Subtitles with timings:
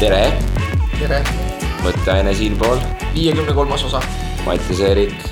[0.00, 0.30] tere,
[0.96, 1.18] tere,
[1.84, 2.78] mõtteaine siinpool,
[3.12, 3.98] viiekümne kolmas osa,
[4.46, 5.26] Mattias Eerik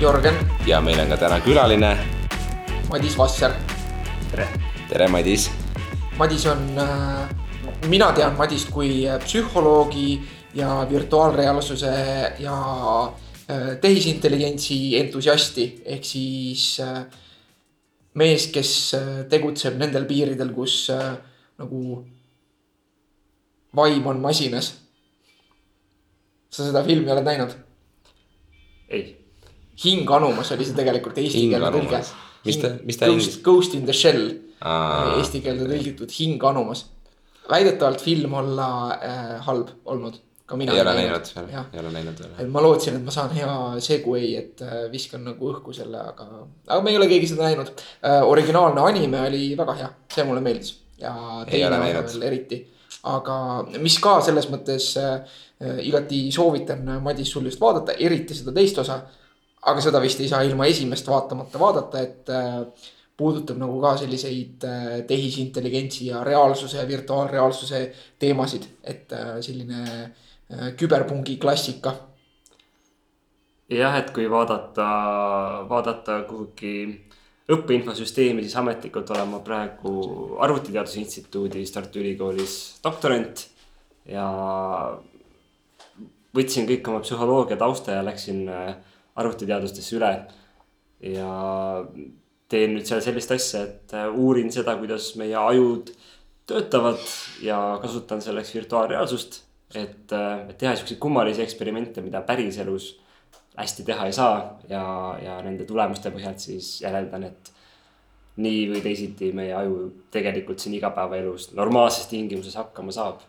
[0.00, 1.90] Jörgen, ja meil on ka täna külaline.
[2.88, 3.52] Madis Vasser.
[4.30, 4.46] tere,
[4.88, 5.50] tere, Madis.
[6.16, 7.28] Madis on äh,,
[7.92, 10.16] mina tean Madist kui äh, psühholoogi
[10.56, 11.92] ja virtuaalreaalsuse
[12.40, 12.58] ja
[13.04, 16.80] äh, tehisintelligentsi entusiasti, ehk siis
[18.16, 18.76] mees, kes
[19.28, 20.86] tegutseb nendel piiridel, kus
[21.60, 21.98] nagu
[23.76, 24.72] vaim on masinas.
[26.50, 27.52] sa seda filmi oled näinud?
[28.88, 29.02] ei,
[29.84, 32.02] hing anumas oli see tegelikult eesti Hing keelde tõlge.
[32.46, 34.28] Mis ta- mis ta Ghost, inglis- Ghost in the Shell,
[35.18, 36.84] eesti keelde tõlgitud hing anumas.
[37.50, 40.16] väidetavalt film olla äh, halb olnud,
[40.46, 41.28] ka mina ei ole näinud
[41.72, 42.32] ei ole näinud veel.
[42.42, 46.26] et ma lootsin, et ma saan hea segway, et äh, viskan nagu õhku selle, aga,
[46.66, 48.22] aga me ei ole keegi seda näinud äh,.
[48.26, 51.12] originaalne anime oli väga hea, see mulle meeldis ja
[51.46, 52.62] Ei teine veel eriti.
[53.06, 53.36] Aga
[53.82, 58.82] mis ka selles mõttes äh, äh, igati soovitan, Madis, sul just vaadata, eriti seda teist
[58.82, 59.00] osa.
[59.66, 64.64] aga seda vist ei saa ilma esimest vaatamata vaadata, et äh, puudutab nagu ka selliseid
[64.64, 67.80] äh, tehisintelligentsi ja reaalsuse virtuaalreaalsuse
[68.18, 71.94] teemasid, et äh, selline äh, küberpungi klassika
[73.70, 74.86] jah, et kui vaadata,
[75.68, 77.05] vaadata kuhugi
[77.52, 79.92] õppeinfosüsteemi, siis ametlikult olen ma praegu
[80.42, 83.44] Arvutiteaduse Instituudis Tartu Ülikoolis doktorant
[84.10, 84.26] ja
[86.36, 88.74] võtsin kõik oma psühholoogia tausta ja läksin äh,
[89.16, 90.12] arvutiteadustesse üle.
[91.00, 91.30] ja
[92.48, 95.94] teen nüüd seal sellist asja, et äh, uurin seda, kuidas meie ajud
[96.46, 97.02] töötavad
[97.42, 99.42] ja kasutan selleks virtuaalreaalsust,
[99.74, 102.94] et, et teha siukseid kummalisi eksperimente, mida päriselus
[103.56, 104.82] hästi teha ei saa ja,
[105.22, 107.52] ja nende tulemuste põhjalt siis järeldan, et
[108.42, 113.24] nii või teisiti meie aju tegelikult siin igapäevaelus normaalses tingimuses hakkama saab.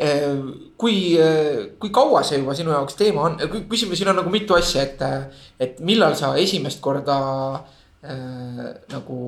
[0.00, 0.28] Eh,
[0.80, 1.16] kui,
[1.80, 3.36] kui kaua see juba sinu jaoks teema on,
[3.68, 5.02] küsime, siin on nagu mitu asja, et,
[5.60, 7.16] et millal sa esimest korda
[7.56, 9.18] äh, nagu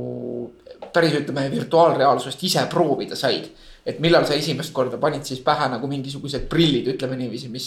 [0.93, 3.51] päris ütleme virtuaalreaalsust ise proovida said.
[3.87, 7.67] et millal sa esimest korda panid siis pähe nagu mingisugused prillid, ütleme niiviisi, mis,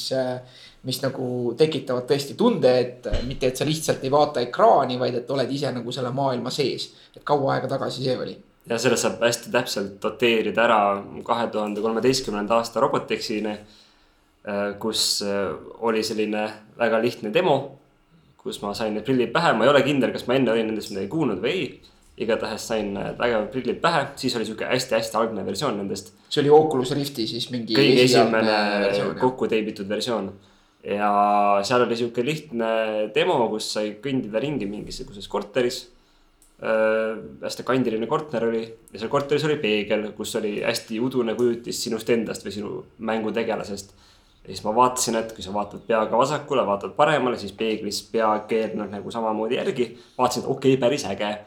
[0.85, 5.31] mis nagu tekitavad tõesti tunde, et mitte, et sa lihtsalt ei vaata ekraani, vaid et
[5.31, 6.91] oled ise nagu selle maailma sees.
[7.15, 8.35] et kaua aega tagasi see oli?
[8.69, 10.79] ja sellest saab hästi täpselt doteerida ära
[11.25, 13.55] kahe tuhande kolmeteistkümnenda aasta Robotexini,
[14.79, 15.49] kus äh,
[15.85, 16.45] oli selline
[16.77, 17.57] väga lihtne demo,
[18.41, 20.91] kus ma sain need prillid pähe, ma ei ole kindel, kas ma enne olin nendest
[20.93, 21.67] midagi kuulnud või ei.
[22.15, 26.13] igatahes sain need vägevad prillid pähe, siis oli sihuke hästi-hästi algne versioon nendest.
[26.29, 27.75] see oli Oculus Rifti siis mingi.
[27.75, 30.29] kõige esimene kokku teibitud versioon.
[30.85, 31.09] Ja
[31.65, 32.69] seal oli sihuke lihtne
[33.15, 35.83] demo, kus sai kõndida ringi mingisuguses korteris.
[36.55, 42.09] hästi kandiline korter oli ja seal korteris oli peegel, kus oli hästi udune kujutis sinust
[42.09, 43.91] endast või sinu mängutegelasest.
[44.45, 48.29] ja siis ma vaatasin, et kui sa vaatad peaga vasakule, vaatad paremale, siis peeglis pea
[48.47, 49.97] keerleb nagu samamoodi järgi.
[50.17, 51.37] vaatasin, et okei okay,, päris äge.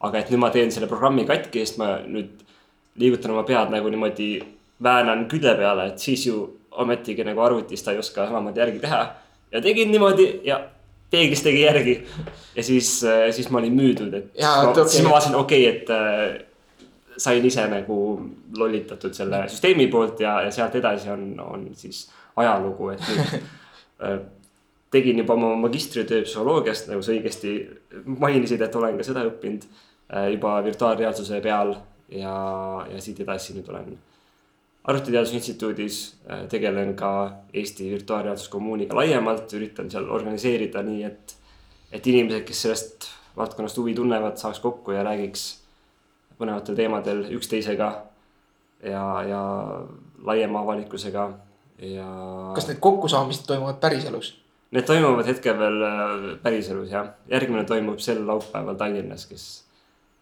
[0.00, 2.44] aga et nüüd ma teen selle programmi katki, sest ma nüüd
[2.96, 4.38] liigutan oma pead nagu niimoodi,
[4.82, 9.02] väänan külje peale, et siis ju ometigi nagu arvutis ta ei oska samamoodi järgi teha.
[9.52, 10.60] ja tegin niimoodi ja
[11.10, 11.94] peeglis tegi järgi.
[12.56, 14.88] ja siis, siis ma olin müüdud, et et ma, okei.
[14.88, 16.44] siis ma vaatasin, okei okay,, et äh,
[17.16, 17.98] sain ise nagu
[18.58, 23.34] lollitatud selle süsteemi poolt ja, ja sealt edasi on, on siis ajalugu, et nüüd
[24.06, 24.18] äh,
[24.94, 27.56] tegin juba oma magistritöö psühholoogiast, nagu sa õigesti
[28.06, 31.76] mainisid, et olen ka seda õppinud äh, juba virtuaalreaalsuse peal
[32.14, 32.34] ja,
[32.90, 33.94] ja siit edasi nüüd olen
[34.84, 35.98] arvutiteaduse instituudis,
[36.52, 37.10] tegelen ka
[37.54, 41.36] Eesti virtuaalreaalsuskommuuniga laiemalt, üritan seal organiseerida nii, et,
[41.92, 45.46] et inimesed, kes sellest valdkonnast huvi tunnevad, saaks kokku ja räägiks
[46.38, 47.90] põnevatel teemadel üksteisega
[48.84, 49.42] ja, ja
[50.24, 51.26] laiema avalikkusega
[51.78, 52.08] ja.
[52.54, 54.34] kas need kokkusaamised toimuvad päriselus?
[54.74, 59.44] Need toimuvad hetkel veel äh, päriselus jah, järgmine toimub sel laupäeval Tallinnas, kes,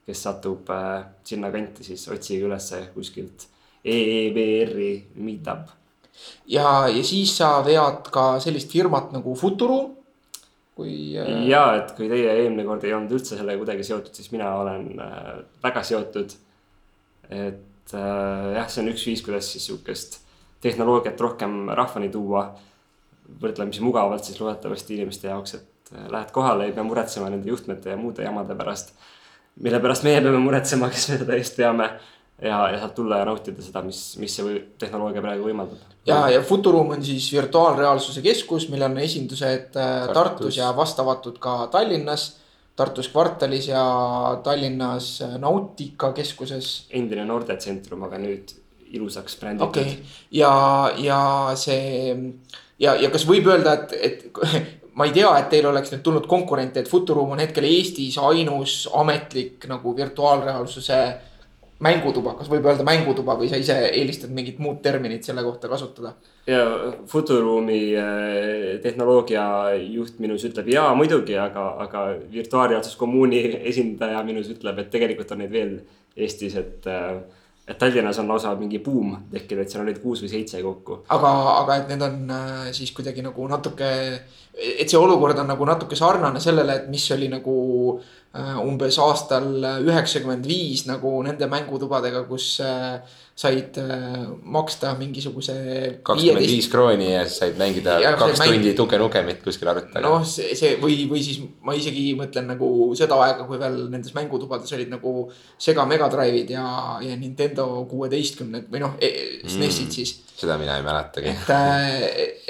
[0.07, 3.49] kes satub äh, sinnakanti, siis otsige ülesse kuskilt
[3.83, 5.73] E EEVR-i meetup.
[6.47, 9.91] ja, ja siis sa vead ka sellist firmat nagu Futuruum,
[10.79, 14.31] kui äh, ja et kui teie eelmine kord ei olnud üldse sellega kuidagi seotud, siis
[14.35, 15.33] mina olen äh,
[15.65, 16.37] väga seotud.
[17.29, 20.21] et äh, jah, see on üks viis, kuidas siis sihukest
[20.63, 22.53] tehnoloogiat rohkem rahvani tuua.
[23.43, 27.91] võrdlemisi mugavalt siis loodetavasti inimeste jaoks, et äh, lähed kohale, ei pea muretsema nende juhtmete
[27.91, 28.95] ja muude jamade pärast.
[29.61, 31.91] mille pärast meie peame muretsema, kes me seda eest veame
[32.43, 35.83] ja, ja saad tulla ja nautida seda, mis, mis see tehnoloogia praegu võimaldab.
[36.09, 40.15] ja, ja Futuruum on siis virtuaalreaalsuse keskus, millel on esindused äh, Tartus.
[40.15, 40.57] Tartus.
[40.61, 42.31] Ja vastavatud ka Tallinnas.
[42.77, 43.85] Tartus kvartalis ja
[44.45, 46.87] Tallinnas äh, Nautika keskuses.
[46.91, 48.57] endine noortetsentrum, aga nüüd
[48.93, 50.15] ilusaks bränditud okei okay.
[50.37, 50.53] ja,
[51.01, 51.21] ja
[51.57, 52.13] see
[52.83, 54.41] ja, ja kas võib öelda, et, et
[54.99, 58.83] ma ei tea, et teil oleks nüüd tulnud konkurente, et Futuroom on hetkel Eestis ainus
[58.99, 60.99] ametlik nagu virtuaalreaalsuse
[61.83, 66.15] mängutuba, kas võib öelda mängutuba või sa ise eelistad mingit muud terminit selle kohta kasutada?
[66.47, 66.63] ja
[67.11, 69.45] Futuruumi äh, tehnoloogia
[69.81, 75.55] juht minus ütleb jaa, muidugi, aga, aga virtuaalreaalsuskommuuni esindaja minus ütleb, et tegelikult on neid
[75.55, 75.79] veel
[76.13, 77.23] Eestis, et äh,
[77.63, 81.05] et Tallinnas on lausa mingi buum tekkinud, seal on neid kuus või seitse kokku.
[81.15, 81.31] aga,
[81.61, 83.93] aga et need on äh, siis kuidagi nagu natuke,
[84.53, 87.55] et see olukord on nagu natuke sarnane sellele, et mis oli nagu
[87.95, 89.49] äh, umbes aastal
[89.85, 93.03] üheksakümmend viis nagu nende mängutubadega, kus äh,
[93.35, 95.55] said äh, maksta mingisuguse.
[96.05, 98.55] kakskümmend viis krooni ja siis said mängida ja, kaks mäng...
[98.55, 100.05] tundi Tuge Nukemit kuskil arvuti taga.
[100.05, 102.69] noh, see, see või, või siis ma isegi mõtlen nagu
[102.99, 105.15] seda aega, kui veel nendes mängutubades olid nagu
[105.61, 106.67] Sega Mega Drive'id ja,
[107.05, 109.13] ja Nintendo kuueteistkümned või noh e,
[109.47, 110.17] SNESid mm, siis.
[110.37, 111.33] seda mina ei mäletagi.
[111.33, 111.95] et, äh,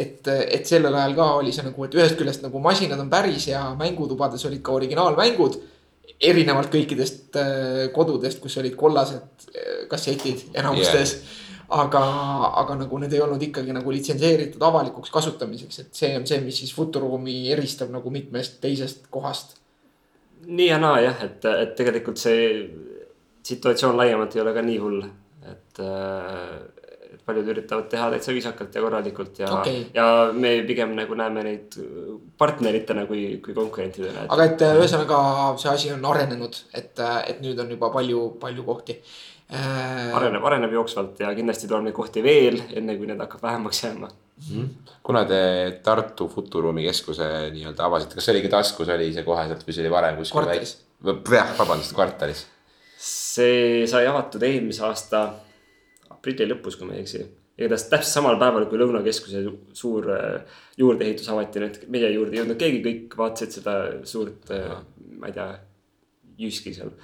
[0.03, 3.47] et, et sellel ajal ka oli see nagu, et ühest küljest nagu masinad on päris
[3.51, 5.63] ja mängutubades olid ka originaalmängud
[6.23, 11.49] erinevalt kõikidest äh, kodudest, kus olid kollased äh, kassetid enamustes yeah..
[11.83, 12.03] aga,
[12.63, 16.63] aga nagu need ei olnud ikkagi nagu litsenseeritud avalikuks kasutamiseks, et see on see, mis
[16.63, 19.57] siis Futuruumi eristab nagu mitmest teisest kohast.
[20.47, 22.47] nii ja naa jah, et, et tegelikult see
[23.47, 25.03] situatsioon laiemalt ei ole ka nii hull,
[25.51, 26.82] et äh,
[27.27, 31.77] paljud üritavad teha täitsa viisakalt ja korralikult ja okay., ja me pigem nagu näeme neid
[32.39, 34.27] partneritena kui, kui konkurentidena.
[34.29, 35.19] aga et ühesõnaga
[35.63, 40.11] see asi on arenenud, et, et nüüd on juba palju, palju kohti äh....
[40.19, 44.11] areneb, areneb jooksvalt ja kindlasti tuleb neid kohti veel, enne kui need hakkab vähemaks jääma
[44.11, 44.49] mm.
[44.49, 44.95] -hmm.
[45.03, 45.43] kuna te
[45.83, 49.95] Tartu Futuruumi keskuse nii-öelda avasite, kas see oligi taskus, oli see koheselt või see oli
[49.95, 50.41] varem kuskil?
[50.41, 50.77] kvartalis.
[51.39, 52.47] jah, vabandust, kvartalis.
[52.99, 55.25] see sai avatud eelmise aasta
[56.23, 57.25] aprilli lõpus, kui ma ei eksi.
[57.59, 59.43] igatahes täpselt samal päeval, kui Lõunakeskuse
[59.77, 63.77] suur äh, juurdeehitus avati, nüüd meie juurde ei jõudnud keegi, kõik vaatasid seda
[64.09, 64.79] suurt, äh,
[65.19, 65.49] ma ei tea,
[66.39, 66.95] jüski seal.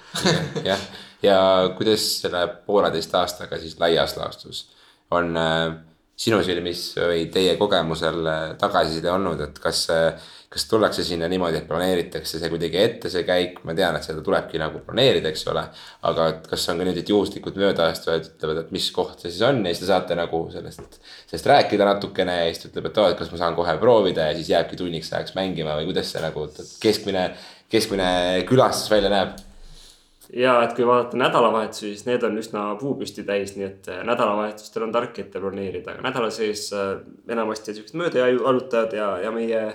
[0.69, 0.87] jah,
[1.23, 1.37] ja
[1.77, 4.65] kuidas selle pooleteist aastaga siis laias laastus
[5.11, 5.75] on äh,
[6.19, 8.25] sinu silmis või teie kogemusel
[8.59, 9.85] tagasiside olnud, et kas
[10.49, 14.23] kas tullakse sinna niimoodi, et planeeritakse see kuidagi ette, see käik, ma tean, et seda
[14.25, 15.61] tulebki nagu planeerida, eks ole.
[16.09, 19.43] aga et kas on ka nüüd, et juhuslikult möödaastujad ütlevad, et mis koht see siis
[19.45, 20.97] on ja siis te saate nagu sellest,
[21.29, 24.31] sellest rääkida natukene ja siis ta ütleb, et oo, et kas ma saan kohe proovida
[24.31, 26.47] ja siis jääbki tunniks ajaks mängima või kuidas see nagu
[26.81, 27.27] keskmine,
[27.69, 28.09] keskmine
[28.49, 29.37] külastus välja näeb
[30.33, 34.85] ja et kui vaadata nädalavahetusi, siis need on üsna puupüsti täis, nii et äh, nädalavahetustel
[34.85, 36.99] on tark ette broneerida, aga nädala sees äh,
[37.29, 39.65] enamasti on siuksed möödajalutajad ja, ja meie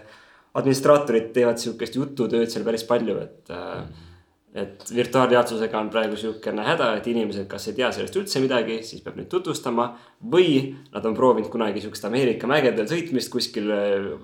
[0.54, 4.02] administraatorid teevad sihukest jututööd seal päris palju, et mm.
[4.62, 9.02] et virtuaalreaalsusega on praegu sihukene häda, et inimesed kas ei tea sellest üldse midagi, siis
[9.02, 9.88] peab neid tutvustama.
[10.30, 13.66] või nad on proovinud kunagi sihukest Ameerika mägedel sõitmist kuskil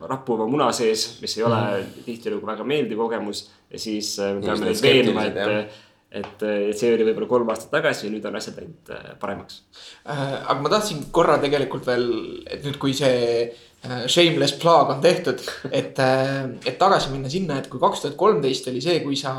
[0.06, 2.06] rappuva muna sees, mis ei ole mm.
[2.06, 3.49] tihtilugu väga meeldiv kogemus.
[3.71, 8.07] ja siis me peame neid veenma, et et, et see oli võib-olla kolm aastat tagasi
[8.07, 8.93] ja nüüd on asjad läinud
[9.23, 9.62] paremaks
[10.05, 10.39] äh,.
[10.43, 12.07] aga ma tahtsin korra tegelikult veel,
[12.51, 13.51] et nüüd, kui see
[13.83, 15.41] Äh, shameless plug on tehtud,
[15.73, 19.33] et, äh, et tagasi minna sinna, et kui kaks tuhat kolmteist oli see, kui sa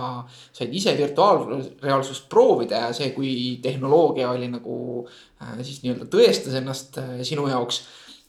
[0.49, 6.97] said ise virtuaalreaalsust proovida ja see, kui tehnoloogia oli nagu äh, siis nii-öelda tõestas ennast
[7.27, 7.83] sinu jaoks.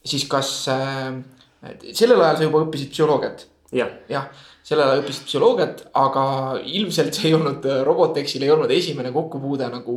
[0.05, 3.89] siis kas sellel ajal sa juba õppisid psühholoogiat ja.?
[4.11, 4.29] jah,
[4.63, 6.25] sellel ajal õppisid psühholoogiat, aga
[6.63, 9.95] ilmselt see ei olnud, Robotexil ei olnud esimene kokkupuude nagu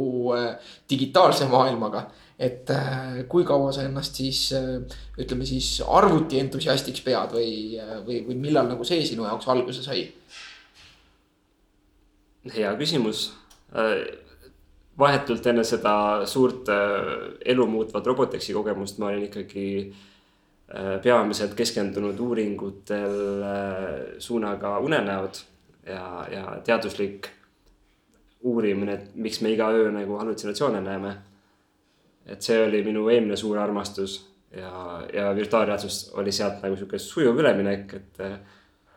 [0.90, 2.08] digitaalse maailmaga
[2.38, 4.76] et äh, kui kaua sa ennast siis äh,
[5.18, 9.84] ütleme siis arvuti entusiastiks pead või, äh, või, või millal nagu see sinu jaoks alguse
[9.84, 10.04] sai?
[12.46, 13.32] hea küsimus.
[14.98, 19.64] vahetult enne seda suurt elu muutvat Robotexi kogemust ma olin ikkagi
[21.02, 23.42] peamiselt keskendunud uuringutel
[24.18, 25.42] suunaga unenäod
[25.86, 27.30] ja, ja teaduslik
[28.46, 31.16] uurimine, et miks me iga öö nagu hallutsinatsioone näeme.
[32.26, 34.18] Et see oli minu eelmine suur armastus
[34.56, 38.20] ja, ja virtuaalreaalsus oli sealt nagu sihuke sujuv üleminek, et,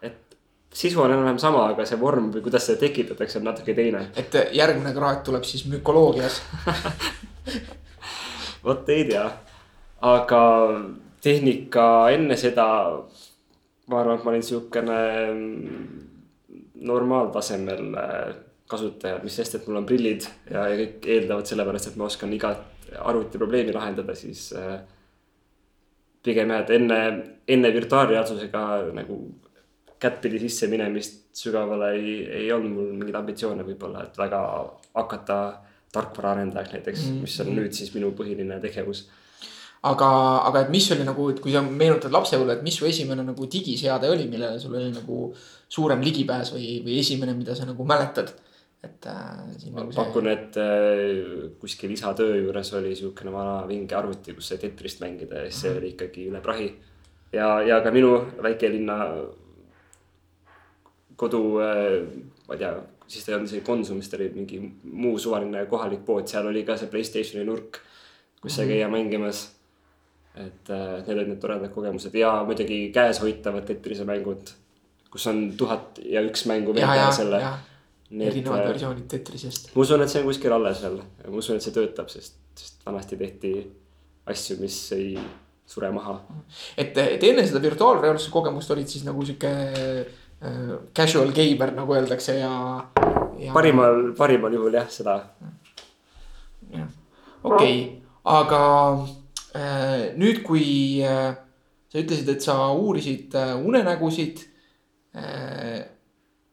[0.01, 0.37] et
[0.73, 4.07] sisu on enam-vähem sama, aga see vorm või kuidas seda tekitatakse, on natuke teine.
[4.17, 6.41] et järgmine kraad tuleb siis mükoloogias
[8.65, 9.25] vot ei tea,
[10.01, 10.43] aga
[11.23, 11.85] tehnika
[12.15, 12.67] enne seda,
[13.89, 14.99] ma arvan, et ma olin sihukene
[16.89, 17.97] normaaltasemel
[18.69, 22.33] kasutaja, mis sest, et mul on prillid ja, ja kõik eeldavad sellepärast, et ma oskan
[22.35, 24.79] igat arvutiprobleemi lahendada, siis äh,
[26.25, 26.99] pigem jah, et enne,
[27.49, 28.65] enne virtuaalreaalsusega
[28.97, 29.19] nagu
[29.99, 34.41] kättpidi sisse minemist sügavale ei, ei olnud mul mingeid ambitsioone võib-olla, et väga
[34.95, 35.39] hakata
[35.93, 37.25] tarkvaraarendajaks näiteks mm, -hmm.
[37.25, 39.07] mis on nüüd siis minu põhiline tegevus
[39.87, 40.09] aga,
[40.49, 43.47] aga et mis oli nagu, et kui sa meenutad lapsepõlve, et mis su esimene nagu
[43.47, 45.29] digiseade oli, millele sul oli nagu
[45.71, 48.35] suurem ligipääs või, või esimene, mida sa nagu mäletad?
[48.79, 49.99] et äh, siin nagu see.
[49.99, 55.01] pakun, et äh, kuskil isa töö juures oli siukene vana vinge arvuti, kus sai Tetrist
[55.03, 55.79] mängida ja see mm -hmm.
[55.79, 56.69] oli ikkagi üle prahi.
[57.33, 58.95] ja, ja ka minu väikelinna
[61.15, 62.07] kodu äh,,
[62.47, 62.71] ma ei tea,
[63.07, 66.47] siis ta ei olnud isegi Konsum, siis ta oli mingi muu suvaline kohalik pood, seal
[66.47, 67.81] oli ka see Playstationi nurk,
[68.41, 68.69] kus sai -hmm.
[68.69, 69.58] käia mängimas
[70.39, 74.53] et äh, need olid need toredad kogemused ja muidugi käes hoitavad Tetrise mängud,
[75.11, 77.41] kus on tuhat ja üks mängu veel peale selle
[78.09, 79.69] erinevad äh, versioonid Tetrisest.
[79.75, 82.81] ma usun, et see on kuskil alles veel, ma usun, et see töötab, sest, sest
[82.87, 83.53] vanasti tehti
[84.29, 85.13] asju, mis ei
[85.69, 86.17] sure maha.
[86.77, 92.39] et, et enne seda virtuaalreaalsuse kogemust olid siis nagu sihuke äh, casual gamer nagu öeldakse
[92.39, 92.53] ja,
[93.37, 93.53] ja....
[93.53, 95.19] parimal, parimal juhul jah, seda.
[96.73, 96.89] jah,
[97.43, 97.79] okei okay.,
[98.29, 98.63] aga
[99.03, 99.17] äh,
[100.19, 101.31] nüüd, kui äh,
[101.89, 104.43] sa ütlesid, et sa uurisid äh, unenägusid
[105.17, 105.79] äh,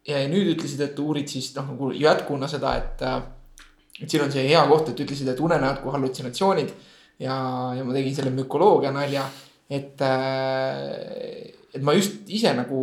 [0.06, 3.18] ja nüüd ütlesid, et uurid siis noh, nagu jätkuna seda, et, äh,
[4.00, 6.72] et siin on see hea koht, et ütlesid, et unenäod kui hallutsinatsioonid.
[7.18, 7.34] ja,
[7.72, 9.24] ja ma tegin selle mükoloogia nalja,
[9.72, 12.80] et, äh, et ma just ise nagu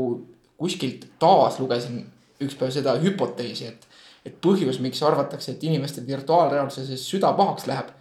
[0.57, 2.01] kuskilt taas lugesin
[2.41, 3.87] ükspäev seda hüpoteesi, et,
[4.25, 7.91] et põhjus, miks arvatakse, et inimestel virtuaalreaalsuses süda pahaks läheb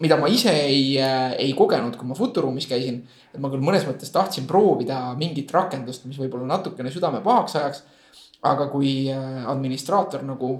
[0.00, 3.02] mida ma ise ei, äh, ei kogenud, kui ma Futuruumis käisin.
[3.32, 7.84] et ma küll mõnes mõttes tahtsin proovida mingit rakendust, mis võib-olla natukene südame pahaks ajaks
[8.44, 10.58] aga kui äh, administraator nagu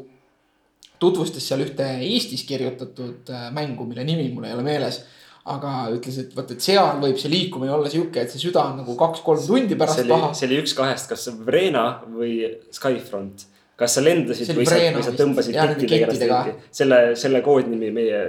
[0.99, 5.02] tutvustas seal ühte Eestis kirjutatud äh, mängu, mille nimi mul ei ole meeles
[5.47, 8.81] aga ütles, et vot, et seal võib see liikumine olla sihuke, et see süda on
[8.81, 10.31] nagu kaks-kolm tundi pärast see oli, paha.
[10.35, 12.40] see oli üks kahest, kas Vrena või
[12.75, 13.47] Skyfront.
[13.76, 16.54] Kas sa lendasid või sa, või sa tõmbasid kettidega ennast ringi.
[16.78, 18.23] selle, selle koodnimi meie,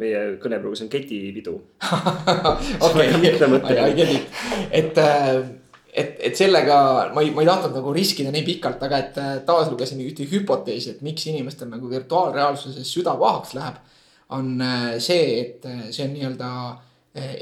[0.00, 1.56] meie kõnepruugis on ketipidu.
[2.86, 4.20] Okei,
[4.76, 5.40] et äh,
[5.92, 6.76] et, et sellega
[7.14, 10.26] ma ei, ma ei tahtnud nagu riskida nii pikalt, aga et äh, taas lugesin ühte
[10.30, 13.80] hüpoteesi, et miks inimestel nagu virtuaalreaalsuses süda pahaks läheb.
[14.30, 16.50] on äh, see, et äh, see on nii-öelda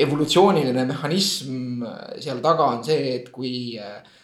[0.01, 1.83] evolutsiooniline mehhanism
[2.17, 3.77] seal taga on see, et kui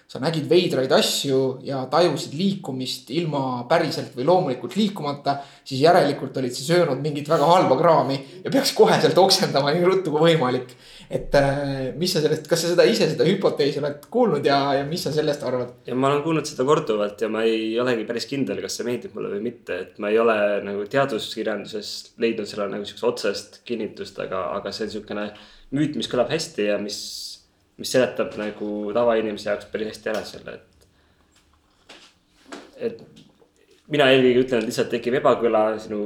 [0.08, 6.54] sa nägid veidraid asju ja tajusid liikumist ilma päriselt või loomulikult liikumata, siis järelikult olid
[6.54, 10.76] sa söönud mingit väga halba kraami ja peaks koheselt oksendama nii ruttu kui võimalik
[11.10, 14.84] et äh, mis sa sellest, kas sa seda ise, seda hüpoteesi oled kuulnud ja, ja
[14.88, 15.74] mis sa sellest arvad?
[15.86, 19.16] ja ma olen kuulnud seda korduvalt ja ma ei olegi päris kindel, kas see meeldib
[19.16, 21.92] mulle või mitte, et ma ei ole nagu teaduskirjanduses
[22.22, 25.28] leidnud sellele nagu siukest otsest kinnitust, aga, aga see on siukene
[25.74, 26.98] müüt, mis kõlab hästi ja mis,
[27.80, 30.88] mis seletab nagu tavainimese jaoks päris hästi ära selle, et.
[32.88, 33.04] et
[33.90, 36.00] mina eelkõige ütlen, et lihtsalt tekib ebakõla sinu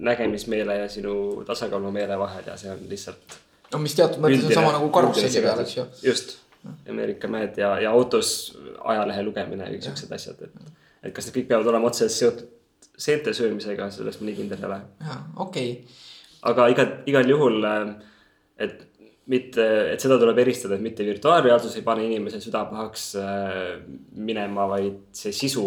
[0.00, 1.14] nägemismeele ja sinu
[1.46, 3.40] tasakaalumeele vahel ja see on lihtsalt
[3.72, 5.86] no mis teatud mõttes on sama nagu karusselli peal, eks ju.
[6.10, 6.38] just,
[6.88, 8.30] Ameerika mäed ja, ja autos
[8.84, 10.72] ajalehe lugemine ja kõik siuksed asjad, et.
[11.08, 14.68] et kas need kõik peavad olema otseselt seotud seente söömisega, selles ma nii kindel ei
[14.68, 14.78] ole.
[15.06, 15.98] jaa, okei okay..
[16.50, 17.92] aga igal, igal juhul, äh,
[18.66, 18.82] et
[19.30, 23.80] mitte, et seda tuleb eristada, et mitte virtuaalreaalsus ei pane inimese süda pahaks äh,
[24.18, 25.66] minema, vaid see sisu,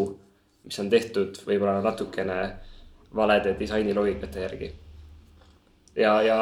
[0.68, 2.40] mis on tehtud võib-olla natukene
[3.16, 4.72] valede disainiloogikate järgi
[5.96, 6.38] ja, ja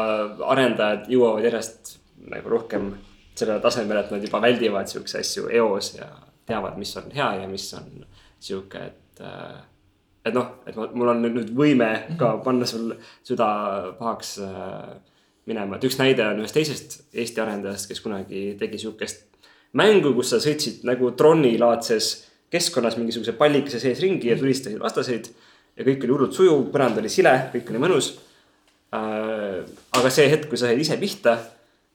[0.48, 1.96] arendajad jõuavad järjest
[2.32, 2.92] nagu rohkem
[3.36, 6.08] sellele tasemele, et nad juba väldivad siukse asju eos ja
[6.48, 7.92] teavad, mis on hea ja mis on
[8.40, 9.22] sihuke, et.
[9.26, 9.60] Äh,
[10.22, 11.88] et noh, et mul on nüüd võime
[12.20, 12.92] ka panna sul
[13.26, 13.48] süda
[13.98, 14.92] pahaks äh,
[15.50, 19.24] minema, et üks näide on ühest teisest Eesti arendajast, kes kunagi tegi sihukest
[19.78, 22.12] mängu, kus sa sõitsid nagu tronilaadses
[22.52, 25.32] keskkonnas mingisuguse pallikese sees ringi ja tulistasid vastaseid.
[25.78, 28.12] ja kõik oli hullult sujuv, põrand oli sile, kõik oli mõnus.
[28.92, 29.62] Äh,
[29.96, 31.38] aga see hetk, kui sa said ise pihta,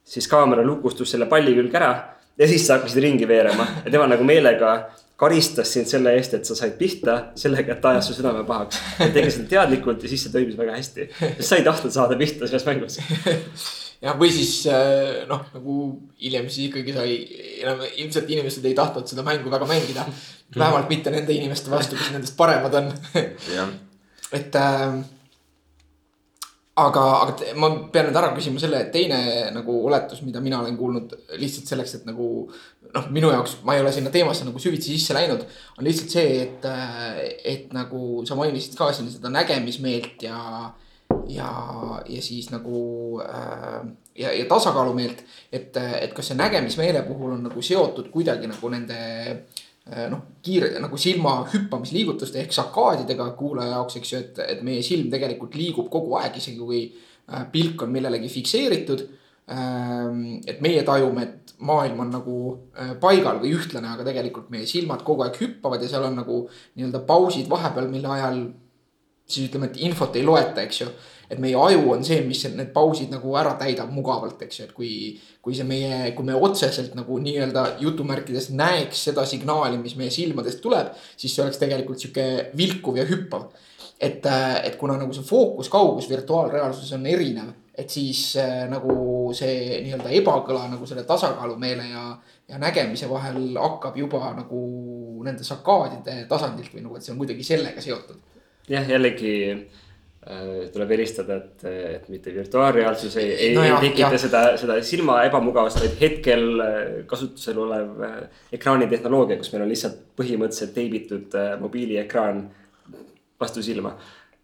[0.06, 1.90] siis kaamera lukustus selle palli külge ära
[2.38, 3.66] ja siis sa hakkasid ringi veerema.
[3.84, 4.78] Ja tema nagu meelega
[5.16, 8.82] karistas sind selle eest, et sa said pihta sellega, et ta ajas su südame pahaks.
[9.00, 12.48] tegi seda teadlikult ja siis see toimis väga hästi, sest sa ei tahtnud saada pihta
[12.48, 12.98] selles mängus.
[14.04, 15.78] jah, või siis äh, noh, nagu
[16.20, 17.16] hiljem siis ikkagi sai,
[17.62, 20.06] enam ilmselt inimesed ei tahtnud seda mängu väga mängida.
[20.56, 22.92] vähemalt mitte nende inimeste vastu, kes nendest paremad on
[24.36, 25.00] et äh,
[26.76, 29.18] aga, aga ma pean nüüd ära küsima selle teine
[29.54, 32.26] nagu oletus, mida mina olen kuulnud lihtsalt selleks, et nagu
[32.92, 35.44] noh, minu jaoks, ma ei ole sinna teemasse nagu süvitsi sisse läinud.
[35.78, 36.66] on lihtsalt see, et,
[37.44, 40.40] et nagu sa mainisid ka siin seda nägemismeelt ja,
[41.32, 41.50] ja,
[42.08, 43.80] ja siis nagu äh,
[44.18, 45.24] ja, ja tasakaalumeelt.
[45.52, 48.98] et, et kas see nägemismeele puhul on nagu seotud kuidagi nagu nende
[50.10, 55.10] noh, kiire nagu silma hüppamisliigutuste ehk sakaadidega kuulaja jaoks, eks ju, et, et meie silm
[55.12, 56.82] tegelikult liigub kogu aeg, isegi kui
[57.52, 59.06] pilk on millelegi fikseeritud.
[59.46, 62.36] et meie tajume, et maailm on nagu
[63.00, 66.40] paigal või ühtlane, aga tegelikult meie silmad kogu aeg hüppavad ja seal on nagu
[66.74, 68.40] nii-öelda pausid vahepeal, mille ajal
[69.26, 70.90] siis ütleme, et infot ei loeta, eks ju
[71.30, 74.74] et meie aju on see, mis need pausid nagu ära täidab mugavalt, eks ju, et
[74.76, 74.90] kui,
[75.42, 80.62] kui see meie, kui me otseselt nagu nii-öelda jutumärkides näeks seda signaali, mis meie silmadest
[80.64, 82.26] tuleb, siis see oleks tegelikult sihuke
[82.58, 83.50] vilkuv ja hüppav.
[84.00, 84.26] et,
[84.64, 90.66] et kuna nagu see fookuskaugus virtuaalreaalsuses on erinev, et siis äh, nagu see nii-öelda ebakõla
[90.72, 92.04] nagu selle tasakaalumeele ja,
[92.48, 94.60] ja nägemise vahel hakkab juba nagu
[95.24, 98.20] nende sakaadide tasandilt või nagu, et see on kuidagi sellega seotud.
[98.68, 99.34] jah, jällegi
[100.74, 105.78] tuleb eristada, et, et mitte virtuaalreaalsus ei, ei, no ei tekita seda, seda silma ebamugavust,
[105.84, 108.16] vaid hetkel äh, kasutusel olev äh,
[108.58, 112.42] ekraanitehnoloogia, kus meil on lihtsalt põhimõtteliselt teibitud mobiiliekraan
[113.40, 113.94] vastu silma.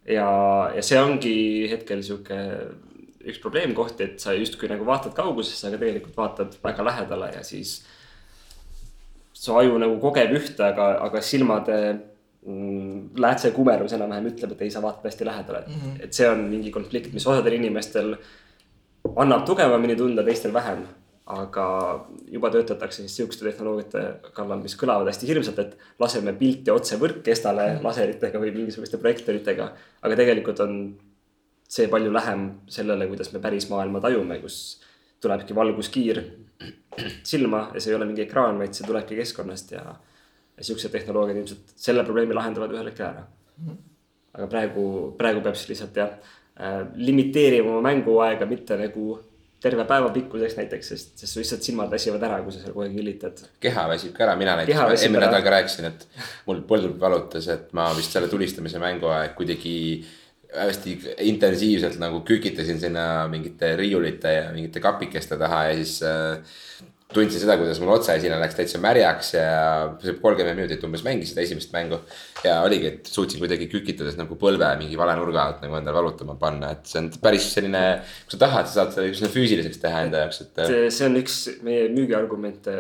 [0.07, 0.29] ja,
[0.77, 1.35] ja see ongi
[1.73, 2.39] hetkel sihuke
[3.23, 7.81] üks probleemkoht, et sa justkui nagu vaatad kaugusesse, aga tegelikult vaatad väga lähedale ja siis.
[9.33, 11.79] su aju nagu kogeb ühte, aga, aga silmade
[12.43, 15.75] läätse kumerus enam-vähem ütleb, et ei, sa vaatad hästi lähedale mm.
[15.75, 16.05] -hmm.
[16.05, 18.17] et see on mingi konflikt, mis osadel inimestel
[19.17, 20.87] annab tugevamini tunda, teistel vähem.
[21.27, 21.65] aga
[22.27, 27.69] juba töötatakse siis sihukeste tehnoloogiate kallal, mis kõlavad hästi hirmsalt, et laseme pilti otse võrkkestale
[27.69, 27.85] mm -hmm.
[27.85, 29.73] laseritega või mingisuguste projektoritega.
[30.03, 30.99] aga tegelikult on
[31.69, 34.81] see palju lähem sellele, kuidas me päris maailma tajume, kus
[35.21, 36.23] tulebki valguskiir
[37.23, 39.95] silma ja see ei ole mingi ekraan, vaid see tulebki keskkonnast ja
[40.63, 43.27] ja siuksed tehnoloogiad ilmselt selle probleemi lahendavad ühel hetkel ära.
[44.33, 44.85] aga praegu,
[45.19, 49.19] praegu peab siis lihtsalt jah äh, limiteerima oma mänguaega, mitte nagu
[49.63, 52.87] terve päeva pikkuseks näiteks, sest, sest su lihtsalt silmad väsivad ära, kui sa seal kogu
[52.87, 53.45] aeg jõllitad.
[53.63, 56.07] keha väsib ka ära, mina näiteks eelmine nädal ka rääkisin, et
[56.49, 59.77] mul põlv valutas, et ma vist selle tulistamise mänguaeg kuidagi
[60.53, 60.97] hästi
[61.29, 66.59] intensiivselt nagu kükitasin sinna mingite riiulite ja mingite kapikeste taha ja siis äh,
[67.15, 69.49] tundsin seda, kuidas mul otsaesine läks täitsa märjaks ja
[70.23, 72.01] kolmkümmend minutit umbes mängis seda esimest mängu.
[72.45, 76.35] ja oligi, et suutsin kuidagi kükitades nagu põlve mingi vale nurga alt nagu endale valutama
[76.41, 77.85] panna, et see on päris selline.
[78.25, 80.65] kui sa tahad, sa saad selle füüsiliseks teha enda jaoks, et.
[80.91, 82.75] see on üks meie müügiargumente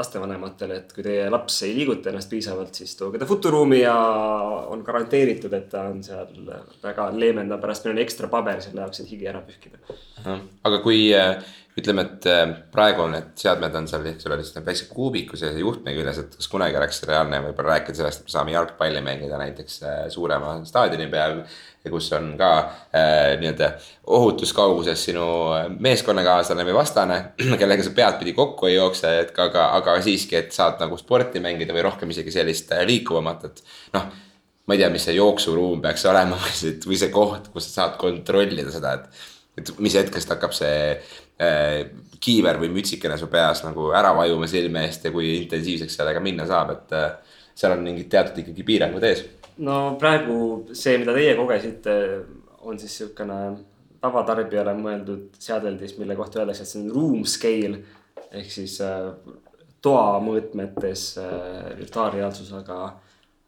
[0.00, 3.94] lastevanematele, et kui teie laps ei liiguta ennast piisavalt, siis tooge ta futuruumi ja
[4.70, 6.50] on garanteeritud, et ta on seal
[6.82, 9.82] väga leevendav, pärast meil on ekstra paber selle jaoks, et higi ära pühkida.
[10.64, 11.10] aga kui
[11.78, 15.94] ütleme, et äh, praegu on need seadmed on seal, sul oli selline väikse kuubikuse juhtme
[15.94, 19.76] küljes, et kas kunagi oleks reaalne võib-olla rääkida sellest, et me saame jalgpalli mängida näiteks
[19.86, 21.42] äh, suurema staadioni peal.
[21.84, 22.48] ja kus on ka
[22.92, 23.70] äh, nii-öelda
[24.12, 25.24] ohutuskauguses sinu
[25.78, 27.20] meeskonnakaaslane või vastane,
[27.60, 31.76] kellega sa peadpidi kokku ei jookse, et aga, aga siiski, et saad nagu sporti mängida
[31.76, 33.64] või rohkem isegi sellist äh, liikuvamat, et
[33.96, 34.10] noh
[34.66, 37.84] ma ei tea, mis see jooksuruum peaks olema või see, või see koht, kus sa
[37.84, 39.26] saad kontrollida seda, et.
[39.58, 41.29] et mis hetkest hakkab see Äh,
[42.20, 46.46] kiiver või mütsikene su peas nagu ära vajuma silme eest ja kui intensiivseks sellega minna
[46.48, 49.24] saab, et äh, seal on mingid teatud ikkagi piirangud ees.
[49.64, 50.36] no praegu
[50.72, 51.94] see, mida teie kogesite,
[52.60, 53.40] on siis sihukene
[54.00, 57.80] tavatarbijale mõeldud seadeldis, mille kohta öeldakse, et see on room scale
[58.36, 59.08] ehk siis äh,
[59.80, 61.14] toa mõõtmetes
[61.78, 62.82] virtuaalreaalsus, aga,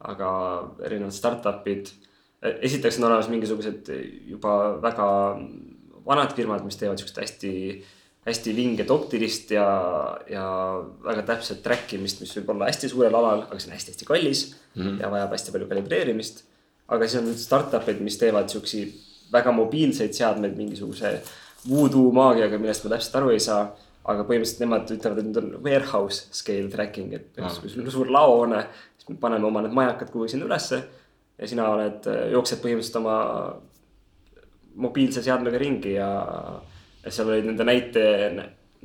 [0.09, 0.31] aga
[0.87, 1.93] erinevad startup'id.
[2.41, 3.91] esiteks on olemas mingisugused
[4.33, 5.09] juba väga
[6.07, 7.53] vanad firmad, mis teevad siukest hästi,
[8.27, 9.67] hästi vinget optilist ja,
[10.31, 10.47] ja
[11.05, 14.45] väga täpset track imist, mis võib olla hästi suurel alal, aga see on hästi-hästi kallis
[14.75, 15.01] mm -hmm.
[15.03, 16.45] ja vajab hästi palju kalibreerimist.
[16.89, 18.93] aga siis on nüüd startup'id, mis teevad siukseid
[19.33, 21.23] väga mobiilseid seadmeid mingisuguse
[21.69, 23.77] voodoo maagiaga, millest ma täpselt aru ei saa.
[24.03, 27.53] aga põhimõtteliselt nemad ütlevad, et nüüd on warehouse scale tracking, et ah.
[27.61, 28.65] kui sul on suur laohoone,
[28.99, 30.83] siis me paneme oma need majakad kuhugi sinna ülesse.
[31.39, 33.15] ja sina oled, jooksed põhimõtteliselt oma
[34.81, 36.11] mobiilse seadmega ringi ja,
[37.05, 38.05] ja seal olid nende näite,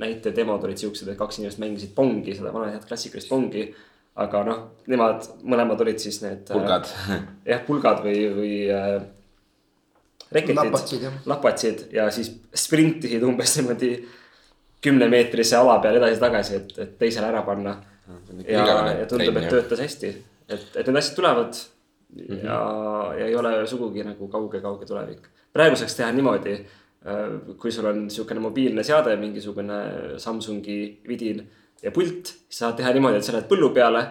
[0.02, 3.68] näite demod olid siuksed, et kaks inimest mängisid pongi, seda vana head klassikalist pongi.
[4.18, 6.48] aga noh, nemad mõlemad olid siis need.
[6.50, 6.88] pulgad.
[7.50, 8.96] jah, pulgad või, või äh,
[10.34, 13.92] reketid, lapatsid ja siis sprintisid umbes niimoodi
[14.82, 17.78] kümnemeetrise ala peal edasi-tagasi, et, et teisele ära panna.
[18.46, 18.66] ja,
[19.00, 20.12] ja tundub, et töötas hästi,
[20.48, 21.58] et, et need asjad tulevad
[22.08, 22.44] mm -hmm.
[22.44, 22.60] ja,
[23.18, 26.54] ja ei ole sugugi nagu kauge-kauge tulevik praegu saaks teha niimoodi,
[27.08, 27.24] äh,
[27.60, 29.78] kui sul on niisugune mobiilne seade, mingisugune
[30.22, 31.42] Samsungi vidin
[31.82, 34.04] ja pult, siis saad teha niimoodi, et sa lähed põllu peale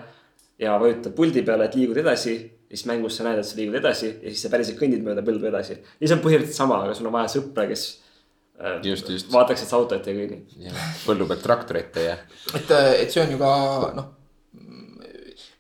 [0.62, 3.78] ja vajutad puldi peale, et liigud edasi ja siis mängus sa näed, et sa liigud
[3.80, 5.78] edasi ja siis sa päriselt kõndid mööda põldu edasi.
[5.78, 7.88] ja see on põhimõtteliselt sama, aga sul on vaja sõpra, kes
[8.60, 9.32] äh, just, just.
[9.34, 10.76] vaataks, et sa autot ei kõnni.
[11.06, 12.20] põllu pealt traktorit ei jää.
[12.60, 13.56] et, et see on ju ka
[14.02, 14.14] noh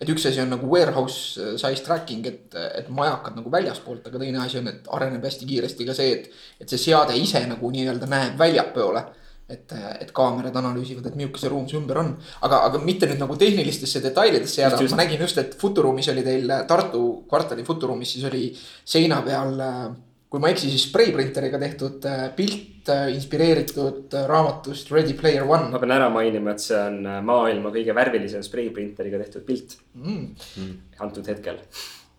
[0.02, 4.44] et üks asi on nagu warehouse size tracking, et, et majakad nagu väljaspoolt, aga teine
[4.44, 8.10] asi on, et areneb hästi kiiresti ka see, et, et see seade ise nagu nii-öelda
[8.10, 9.06] näeb väljapoole
[9.50, 9.72] et,
[10.04, 12.12] et kaamerad analüüsivad, et milline see ruum su ümber on.
[12.44, 16.52] aga, aga mitte nüüd nagu tehnilistesse detailidesse jääda, ma nägin just, et Futuruumis oli teil
[16.68, 18.50] Tartu kvartali Futuruumis, siis oli
[18.86, 19.88] seina peal äh,
[20.28, 25.46] kui ma ei eksi, siis spreiprinteri tehtud äh, pilt äh, inspireeritud äh, raamatust Ready Player
[25.48, 25.70] One.
[25.72, 30.74] ma pean ära mainima, et see on maailma kõige värvilisem spreiprinteri tehtud pilt mm..
[31.06, 31.62] antud hetkel.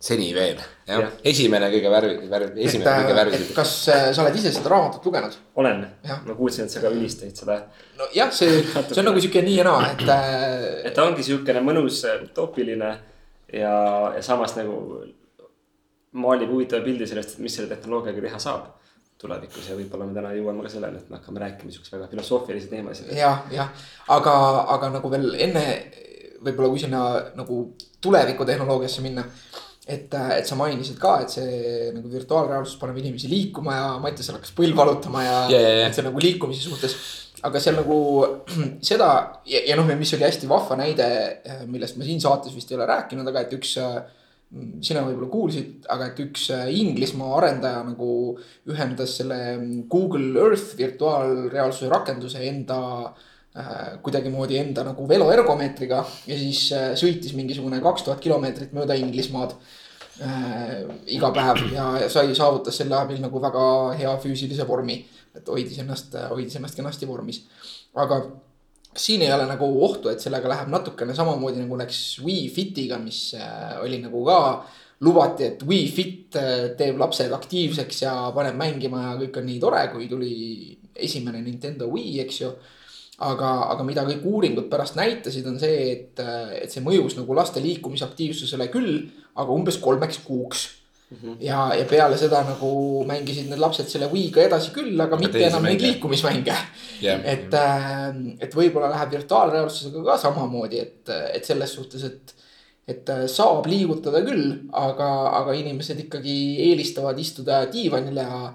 [0.01, 3.53] seni veel, jah ja., esimene kõige värvi, värv, esimene et, kõige värvilisem.
[3.59, 5.39] kas sa oled ise seda raamatut lugenud?
[5.61, 7.61] olen, ma kuulsin, et sa ka ülistasid seda.
[8.01, 12.01] nojah, see, see on nagu sihuke nii ja naa, et et ta ongi sihukene mõnus
[12.17, 12.95] utoopiline
[13.53, 13.77] ja,
[14.17, 15.03] ja samas nagu
[16.17, 18.69] maalib huvitava pildi sellest, mis selle tehnoloogiaga teha saab
[19.19, 22.71] tulevikus ja võib-olla me täna jõuame ka selleni, et me hakkame rääkima siukseid väga filosoofilisi
[22.71, 23.11] teemasid.
[23.19, 23.71] jah, jah,
[24.15, 24.35] aga,
[24.77, 25.65] aga nagu veel enne
[26.45, 27.01] võib-olla kui sinna
[27.39, 27.63] nagu
[28.05, 29.25] tuleviku tehnoloogiasse minna.
[29.89, 34.53] et, et sa mainisid ka, et see nagu virtuaalreaalsus paneb inimesi liikuma ja Mattiasel hakkas
[34.55, 35.51] põlv valutama ja yeah,.
[35.51, 35.89] Yeah, yeah.
[35.89, 36.95] et see nagu liikumise suhtes.
[37.43, 37.99] aga seal nagu
[38.91, 39.11] seda
[39.49, 41.09] ja, ja noh, mis oli hästi vahva näide,
[41.67, 44.18] millest ma siin saates vist ei ole rääkinud, aga et üks Mm,
[44.49, 48.13] sina võib-olla kuulsid, aga et üks äh, Inglismaa arendaja nagu
[48.71, 56.63] ühendas selle mm, Google Earth virtuaalreaalsuse rakenduse enda äh, kuidagimoodi enda nagu veloergomeetriga ja siis
[56.73, 59.53] äh, sõitis mingisugune kaks tuhat kilomeetrit mööda Inglismaad
[60.25, 60.81] äh,
[61.13, 63.69] iga päev ja, sai, saavutas selle abil nagu väga
[64.01, 65.03] hea füüsilise vormi.
[65.37, 67.45] et hoidis ennast, hoidis ennast kenasti vormis,
[67.95, 68.23] aga
[68.97, 73.35] siin ei ole nagu ohtu, et sellega läheb natukene samamoodi nagu läks Wii Fitiga, mis
[73.39, 74.41] äh, oli nagu ka.
[75.01, 79.61] lubati, et Wii Fit äh, teeb lapsed aktiivseks ja paneb mängima ja kõik on nii
[79.63, 80.33] tore, kui tuli
[80.99, 82.51] esimene Nintendo Wii, eks ju.
[83.19, 87.35] aga, aga mida kõik uuringud pärast näitasid, on see, et, äh, et see mõjus nagu
[87.35, 90.67] laste liikumisaktiivsusele küll, aga umbes kolmeks kuuks.
[91.41, 92.71] Ja, ja peale seda nagu
[93.09, 96.57] mängisid need lapsed selle Wii'ga edasi küll, aga, aga mitte enam neid liikumismänge.
[97.01, 97.23] Yeah..
[97.25, 98.09] et, äh,
[98.45, 102.35] et võib-olla läheb virtuaalreaalsusega ka samamoodi, et, et selles suhtes, et.
[102.89, 105.09] et äh, saab liigutada küll, aga,
[105.43, 106.37] aga inimesed ikkagi
[106.71, 108.53] eelistavad istuda diivanil ja,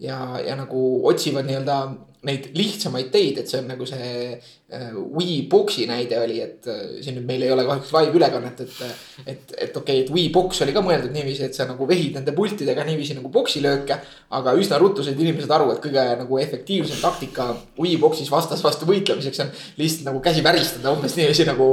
[0.00, 1.78] ja, ja nagu otsivad nii-öelda
[2.24, 6.80] neid lihtsamaid teid, et see on nagu see äh, Wii Boxi näide oli, et äh,
[7.04, 8.78] siin nüüd meil ei ole kahjuks live ülekannet, et.
[9.24, 12.16] et, et okei okay,, et Wii Box oli ka mõeldud niiviisi, et sa nagu vehid
[12.18, 14.00] nende pultidega niiviisi nagu boksi lööke.
[14.34, 18.88] aga üsna ruttu said inimesed aru, et kõige nagu efektiivsem taktika Wii Boxis vastas vastu
[18.88, 21.68] võitlemiseks on lihtsalt nagu käsi väristada umbes niiviisi nagu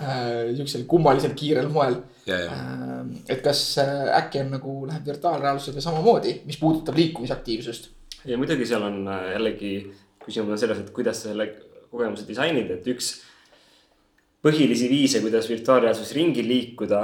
[0.00, 0.50] äh,.
[0.56, 2.00] sihukesel kummalisel kiirel moel.
[2.30, 2.50] Äh,
[3.28, 7.90] et kas äh, äkki on nagu läheb virtuaalreaalsusega samamoodi, mis puudutab liikumisaktiivsust
[8.24, 9.72] ja muidugi seal on äh, jällegi
[10.24, 11.48] küsimus on selles, et kuidas sa selle
[11.90, 13.14] kogemuse disainid, et üks
[14.44, 17.00] põhilisi viise, kuidas virtuaalreaalsuses ringi liikuda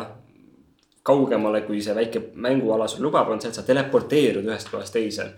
[1.06, 5.30] kaugemale, kui see väike mänguala sul lubab, on see, et sa teleporteerud ühest kohast teise.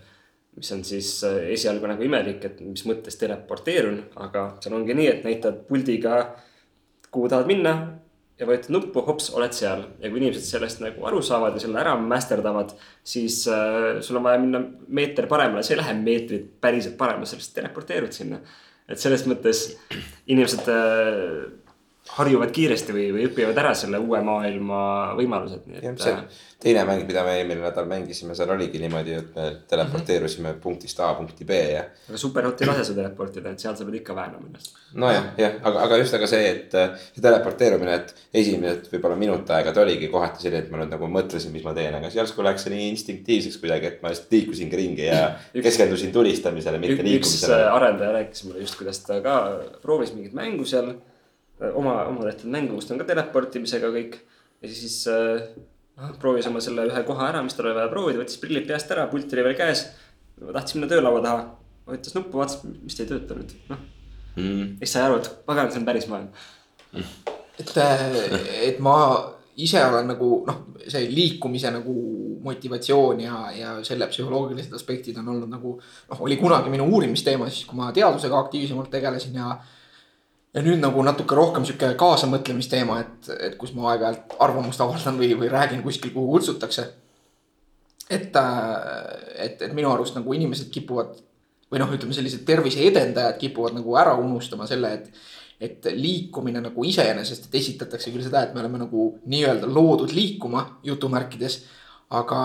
[0.59, 5.05] mis on siis äh, esialgu nagu imelik, et mis mõttes teleporteerun, aga seal ongi nii,
[5.07, 6.17] et näitad puldiga,
[7.13, 7.73] kuhu tahad minna
[8.39, 9.83] ja vajutad nuppu, hops, oled seal.
[9.99, 12.71] ja kui inimesed sellest nagu aru saavad ja selle ära masterdavad,
[13.03, 17.39] siis äh, sul on vaja minna meeter paremale, sa ei lähe meetrit päriselt paremale, sa
[17.39, 18.39] lihtsalt teleporteerud sinna.
[18.89, 19.65] et selles mõttes
[20.31, 21.43] inimesed äh,
[22.17, 24.79] harjuvad kiiresti või, või õpivad ära selle uue maailma
[25.17, 26.01] võimalused, nii et.
[26.01, 30.47] see äh, teine mäng, mida me eelmine nädal mängisime, seal oligi niimoodi, et me teleporteerusime
[30.49, 30.61] mm -hmm.
[30.63, 31.83] punktist A punkti B ja.
[32.09, 34.75] aga superraudtee ei lase sul teleportida, et seal sa pead ikka väänama ennast.
[34.93, 36.71] nojah, jah, aga, aga just aga see, et
[37.15, 41.07] see teleporteerumine, et esimesed võib-olla minut aega ta oligi kohati selline, et ma nüüd nagu
[41.07, 44.81] mõtlesin, mis ma teen, aga järsku läks see nii instinktiivseks kuidagi, et ma lihtsalt liikusingi
[44.81, 45.21] ringi ja
[45.55, 47.61] üks, keskendusin tulistamisele, mitte liikumisele.
[47.61, 49.37] üks arendaja rääkis mulle just, kuidas ta ka
[49.81, 50.97] proovis mingit mängu seal
[51.73, 54.19] oma, oma tehtud mängu, kus ta on ka teleportimisega kõik.
[54.63, 55.45] ja siis äh,
[56.19, 59.07] proovis oma selle ühe koha ära, mis tal oli vaja proovida, võttis prillid peast ära,
[59.11, 59.87] pult oli veel käes.
[60.39, 61.47] tahtis minna töölaua taha,
[61.87, 63.87] vajutas nuppu, vaatas, mis ei tööta nüüd, noh
[64.39, 64.77] mm..
[64.83, 66.31] siis sai aru, et pagan, see on päris maailm.
[66.93, 67.35] Mm..
[67.59, 68.95] et, äh, et ma
[69.59, 71.95] ise olen nagu noh, see liikumise nagu
[72.43, 77.67] motivatsioon ja, ja selle psühholoogilised aspektid on olnud nagu noh, oli kunagi minu uurimisteema siis,
[77.67, 79.57] kui ma teadusega aktiivsemalt tegelesin ja
[80.53, 85.31] ja nüüd nagu natuke rohkem sihuke kaasamõtlemisteema, et, et kus ma aeg-ajalt arvamust avaldan või,
[85.37, 86.87] või räägin kuskil, kuhu kutsutakse.
[88.09, 91.19] et, äh, et, et minu arust nagu inimesed kipuvad
[91.69, 95.27] või noh, ütleme sellised tervise edendajad kipuvad nagu ära unustama selle, et.
[95.59, 100.79] et liikumine nagu iseenesest, et esitatakse küll seda, et me oleme nagu nii-öelda loodud liikuma
[100.87, 101.57] jutumärkides.
[102.09, 102.37] aga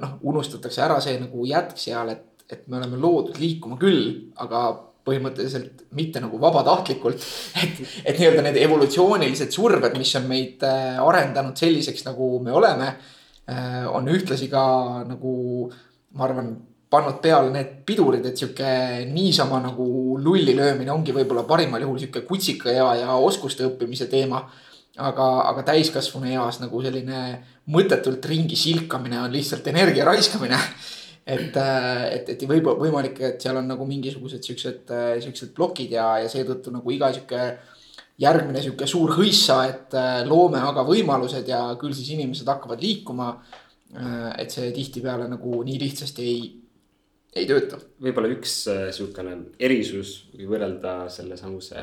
[0.00, 4.87] noh, unustatakse ära see nagu jätk seal, et, et me oleme loodud liikuma küll, aga
[5.08, 7.28] põhimõtteliselt mitte nagu vabatahtlikult.
[7.64, 12.96] et, et nii-öelda need evolutsioonilised surved, mis on meid äh, arendanud selliseks, nagu me oleme.
[13.96, 14.62] on ühtlasi ka
[15.08, 15.30] nagu,
[16.12, 16.50] ma arvan,
[16.90, 18.70] pannud peale need pidurid, et sihuke
[19.12, 19.88] niisama nagu
[20.20, 24.46] lulli löömine ongi võib-olla parimal juhul sihuke kutsika ea ja oskuste õppimise teema.
[24.98, 27.18] aga, aga täiskasvanu eas nagu selline
[27.70, 30.58] mõttetult ringi silkamine on lihtsalt energia raiskamine.
[31.28, 31.56] Et,
[32.16, 36.72] et, et võib, võimalik, et seal on nagu mingisugused siuksed, siuksed plokid ja, ja seetõttu
[36.74, 37.42] nagu iga sihuke
[38.18, 39.94] järgmine sihuke suur hõissa, et
[40.26, 43.36] loome aga võimalused ja küll siis inimesed hakkavad liikuma.
[44.36, 46.40] et see tihtipeale nagu nii lihtsasti ei
[47.36, 47.78] ei tööta.
[48.02, 51.82] võib-olla üks äh, sihukene erisus, kui võrrelda sellesamuse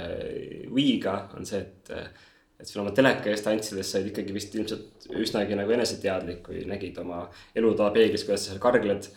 [0.74, 1.94] Wii'ga on see, et.
[1.96, 6.62] Äh, et sul oma teleka eest tantsides said ikkagi vist ilmselt üsnagi nagu eneseteadlik, kui
[6.64, 9.10] nägid oma elutoa peeglis, kuidas sa seal kargled.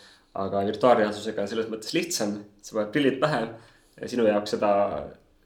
[0.45, 3.41] Aga virtuaalreaalsusega on selles mõttes lihtsam, sa paned prillid pähe
[3.99, 4.73] ja sinu jaoks seda,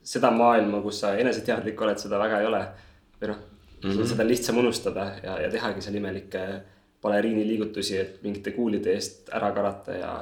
[0.05, 2.61] seda maailma, kus sa eneseteadlik oled, seda väga ei ole.
[3.21, 3.41] või noh
[3.83, 6.43] mm -hmm., seda on lihtsam unustada ja, ja tehagi seal imelikke
[7.01, 10.13] baleriini liigutusi, et mingite kuulide eest ära karata ja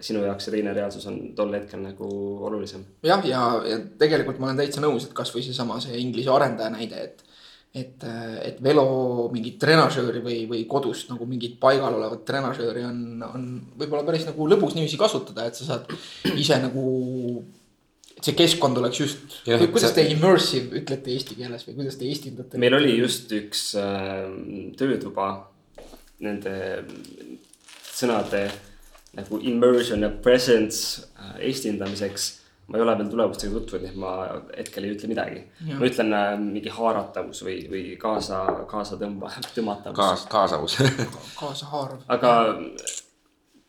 [0.00, 2.08] sinu jaoks see teine reaalsus on tol hetkel nagu
[2.48, 2.84] olulisem.
[3.02, 7.02] jah, ja, ja tegelikult ma olen täitsa nõus, et kasvõi seesama see Inglise arendaja näide,
[7.08, 7.24] et.
[7.74, 8.04] Et,
[8.44, 13.46] et velo mingit trenažööri või, või kodust nagu mingit paigal olevat trenažööri on, on
[13.78, 15.92] võib-olla päris nagu lõbus niiviisi kasutada, et sa saad
[16.34, 16.86] ise nagu
[18.18, 22.58] et see keskkond oleks just, kuidas te immersive ütlete eesti keeles või kuidas te eestindate?
[22.58, 24.26] meil oli just üks äh,
[24.80, 25.28] töötuba
[26.24, 26.56] nende
[27.94, 28.48] sõnade
[29.18, 32.28] nagu immersion ja presence äh, eestindamiseks.
[32.68, 34.12] Ma ei ole veel tulemustega tutvunud, nii et ma
[34.52, 35.42] hetkel ei ütle midagi.
[35.70, 40.24] ma ütlen äh, mingi haaratavus või, või kaasa, kaasatõmba, tõmmatavus Kaas,.
[40.32, 40.78] kaasavus
[41.40, 42.06] kaasahaarav.
[42.16, 42.32] aga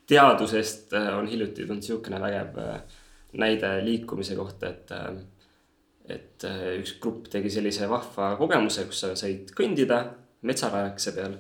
[0.10, 2.58] teadusest äh, on hiljuti tulnud sihukene vägev
[3.40, 4.96] näide liikumise kohta, et
[6.10, 6.44] et
[6.80, 10.00] üks grupp tegi sellise vahva kogemuse, kus sa said kõndida
[10.42, 11.36] metsarajakese peal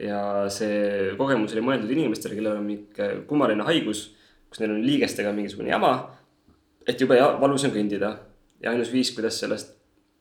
[0.00, 0.20] ja
[0.52, 4.08] see kogemus oli mõeldud inimestele, kellel on mingi kummaline haigus,
[4.50, 5.92] kus neil on liigestega mingisugune jama.
[6.86, 8.14] Et jube valus on kõndida
[8.62, 9.76] ja ainus viis, kuidas sellest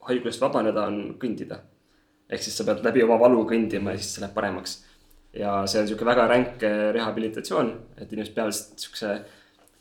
[0.09, 1.59] haigusest vabaneda, on kõndida.
[2.29, 4.85] ehk siis sa pead läbi oma valu kõndima ja siis see läheb paremaks.
[5.33, 9.19] ja see on sihuke väga ränk rehabilitatsioon, et inimesed peavad siukse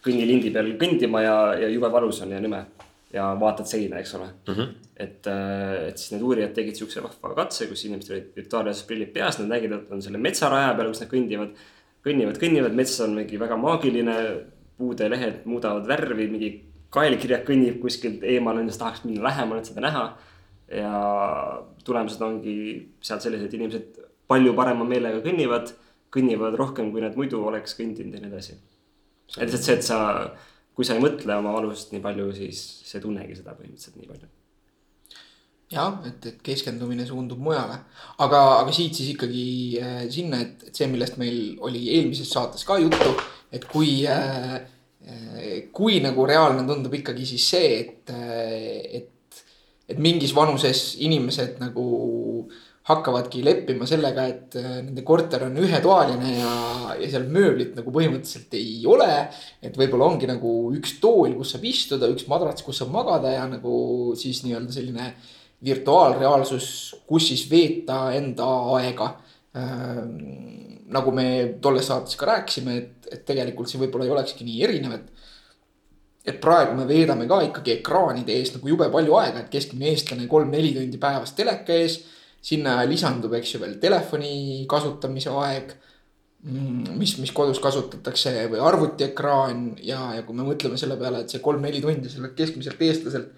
[0.05, 2.65] kõnnilindi peal kõndima ja, ja jube valus on ja nõme
[3.13, 4.55] ja vaatad seina, eks ole mm.
[4.55, 4.75] -hmm.
[4.97, 9.39] et, äh, et siis need uurijad tegid siukse vahva katse, kus inimestel olid virtuaalreaalsusprillid peas,
[9.39, 11.67] nad nägid, et on selle metsaraja peal, kus nad kõndivad.
[12.09, 14.15] kõnnivad, kõnnivad, mets on mingi väga maagiline,
[14.79, 16.51] puude lehed muudavad värvi, mingi
[16.95, 20.09] kaelkirjak kõnnib kuskilt eemal, nendest tahaks minna lähemale, et seda näha.
[20.69, 20.93] ja
[21.85, 22.55] tulemused ongi
[23.01, 25.71] seal sellised, inimesed palju parema meelega kõnnivad,
[26.13, 28.59] kõnnivad rohkem, kui nad muidu oleks kõndinud ja nii edasi.
[29.37, 29.99] et lihtsalt see, et sa
[30.79, 34.11] kui sa ei mõtle oma valust nii palju, siis sa ei tunnegi seda põhimõtteliselt nii
[34.13, 34.29] palju.
[35.75, 37.81] jah, et, et keskendumine suundub mujale,
[38.23, 39.43] aga, aga siit siis ikkagi
[39.83, 43.11] äh, sinna, et, et see, millest meil oli eelmises saates ka juttu,
[43.51, 44.55] et kui äh,
[45.73, 48.11] kui nagu reaalne tundub ikkagi siis see, et,
[49.01, 49.45] et,
[49.89, 51.87] et mingis vanuses inimesed nagu
[52.89, 56.53] hakkavadki leppima sellega, et äh, nende korter on ühetoaline ja,
[56.97, 59.09] ja seal mööblit nagu põhimõtteliselt ei ole.
[59.63, 63.45] et võib-olla ongi nagu üks tool, kus saab istuda, üks madrats, kus saab magada ja
[63.51, 65.11] nagu siis nii-öelda selline
[65.65, 66.69] virtuaalreaalsus,
[67.09, 69.13] kus siis veeta enda aega
[69.59, 70.15] ähm,.
[70.89, 74.99] nagu me tolles saates ka rääkisime, et, et tegelikult see võib-olla ei olekski nii erinev,
[74.99, 75.27] et
[76.29, 80.27] et praegu me veedame ka ikkagi ekraanide ees nagu jube palju aega, et keskmine eestlane
[80.29, 82.03] kolm-neli tundi päevas teleka ees
[82.45, 85.77] sinna lisandub, eks ju, veel telefoni kasutamise aeg.
[86.49, 91.33] Mm, mis, mis kodus kasutatakse või arvutiekraan ja, ja kui me mõtleme selle peale, et
[91.33, 93.33] see kolm-neli tundi sellelt keskmiselt eestlaselt.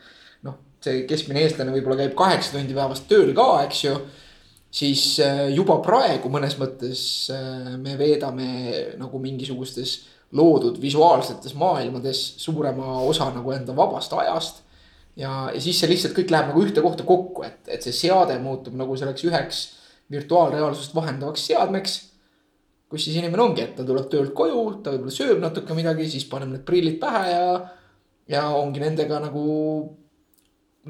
[0.45, 3.95] noh, see keskmine eestlane võib-olla käib kaheksa tundi päevas tööl ka, eks ju.
[4.71, 7.03] Siis äh, juba praegu mõnes mõttes
[7.35, 8.49] äh, me veedame
[9.01, 9.97] nagu mingisugustes
[10.37, 14.63] loodud visuaalsetes maailmades suurema osa nagu enda vabast ajast
[15.19, 18.39] ja, ja siis see lihtsalt kõik läheb nagu ühte kohta kokku, et, et see seade
[18.43, 19.65] muutub nagu selleks üheks
[20.11, 21.99] virtuaalreaalsust vahendavaks seadmeks.
[22.91, 26.25] kus siis inimene ongi, et ta tuleb töölt koju, ta võib-olla sööb natuke midagi, siis
[26.27, 27.45] paneb need prillid pähe ja,
[28.33, 29.45] ja ongi nendega nagu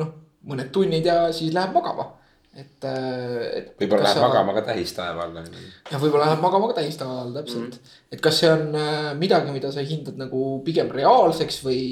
[0.01, 0.15] noh,
[0.49, 2.07] mõned tunnid ja siis läheb magama
[2.51, 3.69] et, et.
[3.79, 4.27] võib-olla läheb sa...
[4.27, 5.37] magama ka tähistaeva all.
[5.39, 7.77] jah, võib-olla läheb magama ka tähistaeva all, täpselt mm.
[7.77, 8.07] -hmm.
[8.17, 11.85] et kas see on äh, midagi, mida sa hindad nagu pigem reaalseks või,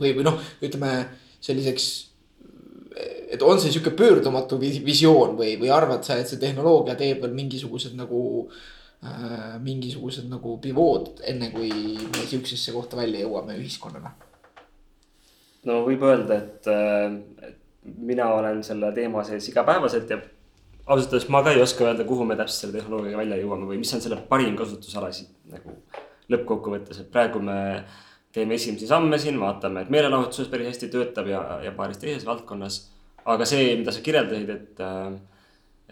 [0.00, 0.92] või, või noh, ütleme
[1.40, 1.88] selliseks.
[3.34, 7.34] et on see sihuke pöördumatu visioon või, või arvad sa, et see tehnoloogia teeb veel
[7.34, 8.20] mingisugused nagu
[9.02, 9.56] äh,.
[9.60, 14.14] mingisugused nagu pivood, enne kui me sihukesesse kohta välja jõuame ühiskonnana?
[15.64, 20.18] no võib öelda, et, äh, et mina olen selle teema sees igapäevaselt ja
[20.86, 23.80] ausalt öeldes ma ka ei oska öelda, kuhu me täpselt selle tehnoloogiaga välja jõuame või
[23.80, 25.76] mis on selle parim kasutusala siit nagu
[26.32, 27.58] lõppkokkuvõttes, et praegu me
[28.34, 32.80] teeme esimesi samme siin, vaatame, et meelelahutuses päris hästi töötab ja, ja paaris teises valdkonnas.
[33.24, 34.80] aga see, mida sa kirjeldasid, et,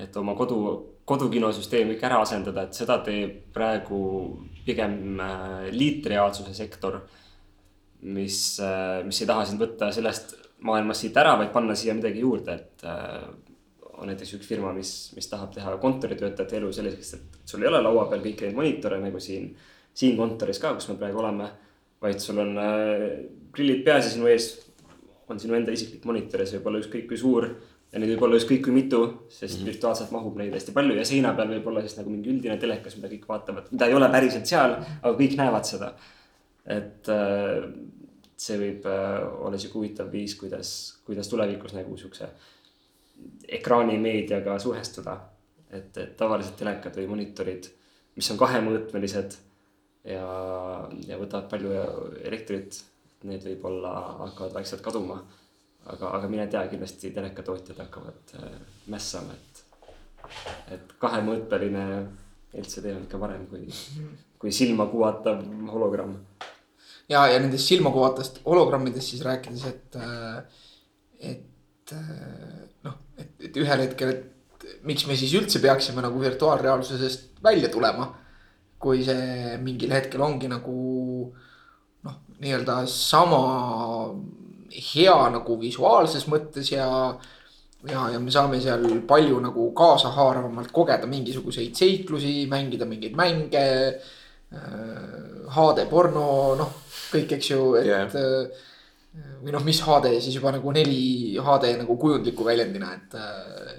[0.05, 0.59] et oma kodu,
[1.09, 4.01] kodukinosüsteem kõik ära asendada, et seda teeb praegu
[4.67, 7.01] pigem äh, liitreaalsuse sektor.
[8.03, 10.35] mis, äh, mis ei taha sind võtta sellest
[10.67, 13.27] maailmast siit ära, vaid panna siia midagi juurde, et äh,
[14.03, 17.83] on näiteks üks firma, mis, mis tahab teha kontoritöötajate elu selliseks, et sul ei ole
[17.83, 19.53] laua peal kõiki neid monitore nagu siin,
[19.95, 21.51] siin kontoris ka, kus me praegu oleme.
[22.03, 23.03] vaid sul on äh,
[23.55, 24.49] prillid peas ja sinu ees
[25.31, 27.47] on sinu enda isiklik monitor ja see võib olla ükskõik kui suur.
[27.93, 29.69] ja neid võib olla ükskõik kui mitu, sest mm -hmm.
[29.71, 32.97] virtuaalselt mahub neid hästi palju ja seina peal võib olla siis nagu mingi üldine telekas,
[32.97, 35.93] mida kõik vaatavad, mida ei ole päriselt seal, aga kõik näevad seda.
[36.67, 37.69] et äh,
[38.43, 40.73] see võib äh, olla sihuke huvitav viis, kuidas,
[41.07, 42.31] kuidas tulevikus nagu siukse
[43.49, 45.21] ekraanimeediaga suhestuda.
[45.73, 47.69] et, et tavalised telekad või monitorid,
[48.17, 49.37] mis on kahemõõtmelised
[50.05, 50.25] ja,
[51.07, 51.71] ja võtavad palju
[52.29, 52.83] elektrit,
[53.25, 53.93] need võib-olla
[54.27, 55.23] hakkavad vaikselt kaduma.
[55.87, 58.59] aga, aga mine tea, kindlasti telekatootjad hakkavad äh,
[58.93, 59.65] mässama, et,
[60.77, 61.87] et kahemõõtmeline
[62.53, 63.65] LCD on ikka parem kui,
[64.39, 65.41] kui silma kuvatav
[65.73, 66.19] hologramm.
[67.13, 70.63] Ja, ja nendest silmakuvatavast hologrammidest siis rääkides, et, äh,
[71.33, 77.43] et äh, noh, et, et ühel hetkel, et miks me siis üldse peaksime nagu virtuaalreaalsusest
[77.45, 78.13] välja tulema.
[78.83, 80.73] kui see mingil hetkel ongi nagu
[82.03, 83.39] noh, nii-öelda sama
[84.75, 86.89] hea nagu visuaalses mõttes ja.
[87.87, 93.69] ja, ja me saame seal palju nagu kaasahaaravamalt kogeda mingisuguseid seiklusi, mängida mingeid mänge
[94.51, 95.31] äh,.
[95.53, 96.27] HD porno,
[96.59, 96.75] noh
[97.13, 98.53] kõik, eks ju, et yeah
[99.13, 103.17] või noh, mis HD siis juba nagu neli HD nagu kujundliku väljendina, et,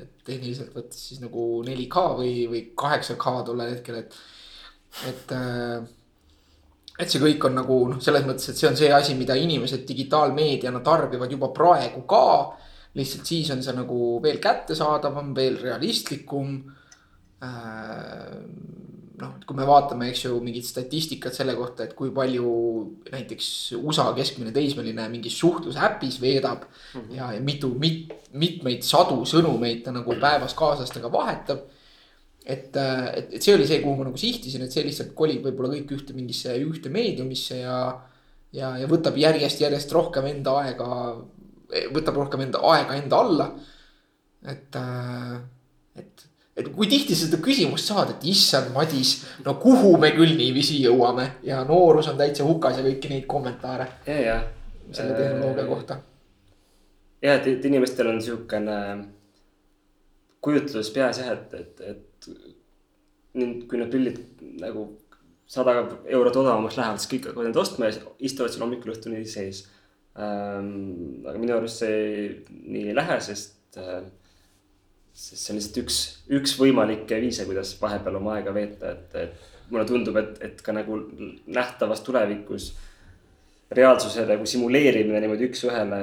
[0.03, 4.17] et tehniliselt võttes siis nagu 4K või, või 8K tollel hetkel, et,
[5.09, 5.33] et.
[6.99, 9.87] et see kõik on nagu noh, selles mõttes, et see on see asi, mida inimesed
[9.89, 12.27] digitaalmeediana tarbivad juba praegu ka.
[12.93, 16.59] lihtsalt siis on see nagu veel kättesaadavam, veel realistlikum
[17.41, 18.37] äh,
[19.21, 22.53] noh, kui me vaatame, eks ju, mingit statistikat selle kohta, et kui palju
[23.13, 23.47] näiteks
[23.77, 27.01] USA keskmine teismeline mingis suhtlusäpis veedab mm.
[27.01, 27.15] -hmm.
[27.17, 31.69] ja, ja mitu mit,, mitmeid sadu sõnumeid ta nagu päevas kaaslastega vahetab.
[32.45, 35.75] et, et, et see oli see, kuhu ma nagu sihtisin, et see lihtsalt kolib võib-olla
[35.75, 37.77] kõik ühte mingisse ühte meediumisse ja.
[38.51, 40.89] ja, ja võtab järjest, järjest rohkem enda aega,
[41.93, 43.53] võtab rohkem enda aega enda alla.
[44.43, 45.52] et, et
[46.57, 51.29] et kui tihti seda küsimust saad, et issand, Madis, no kuhu me küll niiviisi jõuame
[51.45, 53.87] ja noorus on täitsa hukas ja kõiki neid kommentaare.
[54.07, 54.39] ja, ja.
[54.91, 55.99] selle tehnoloogia kohta.
[57.21, 58.79] ja, et, et inimestel on siukene
[60.43, 62.29] kujutlus peas jah, et, et, et
[63.39, 64.19] nüüd, kui need prillid
[64.61, 64.91] nagu
[65.49, 69.65] sada eurot odavamaks lähevad, siis kõik hakkavad neid ostma ja istuvad seal hommikul õhtuni sees
[70.19, 71.23] ähm,.
[71.25, 74.03] aga minu arust see nii ei lähe, sest äh,
[75.13, 75.97] sest see on lihtsalt üks,
[76.39, 80.73] üks võimalikke viise, kuidas vahepeal oma aega veeta, et, et mulle tundub, et, et ka
[80.75, 80.97] nagu
[81.53, 82.71] nähtavas tulevikus
[83.73, 86.01] reaalsuse nagu simuleerimine niimoodi üks-ühele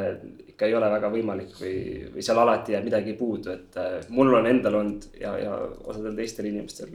[0.51, 1.77] ikka ei ole väga võimalik või,
[2.15, 5.55] või seal alati jääb midagi puudu, et äh, mul on endal olnud ja, ja
[5.89, 6.93] osadel teistel inimestel,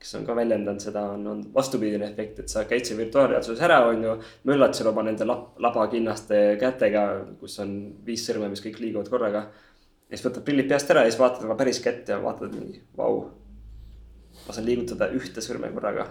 [0.00, 3.82] kes on ka väljendanud seda, on olnud vastupidine efekt, et sa käid seal virtuaalreaalsuses ära,
[3.90, 4.16] on ju,
[4.50, 7.06] möllad seal oma nende lab, labakinnaste kätega,
[7.40, 9.46] kus on viis sõrme, mis kõik liiguvad korraga
[10.06, 12.82] ja siis võtad prillid peast ära ja siis vaatad oma päris kätt ja vaatad mingi,
[12.98, 13.26] vau.
[14.46, 16.06] ma saan liigutada ühte sõrme korraga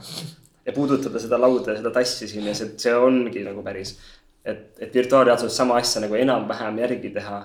[0.66, 3.96] ja puudutada seda lauda ja seda tassi siin ja see, see ongi nagu päris.
[4.44, 7.40] et, et virtuaalreaalsuses sama asja nagu enam-vähem järgi teha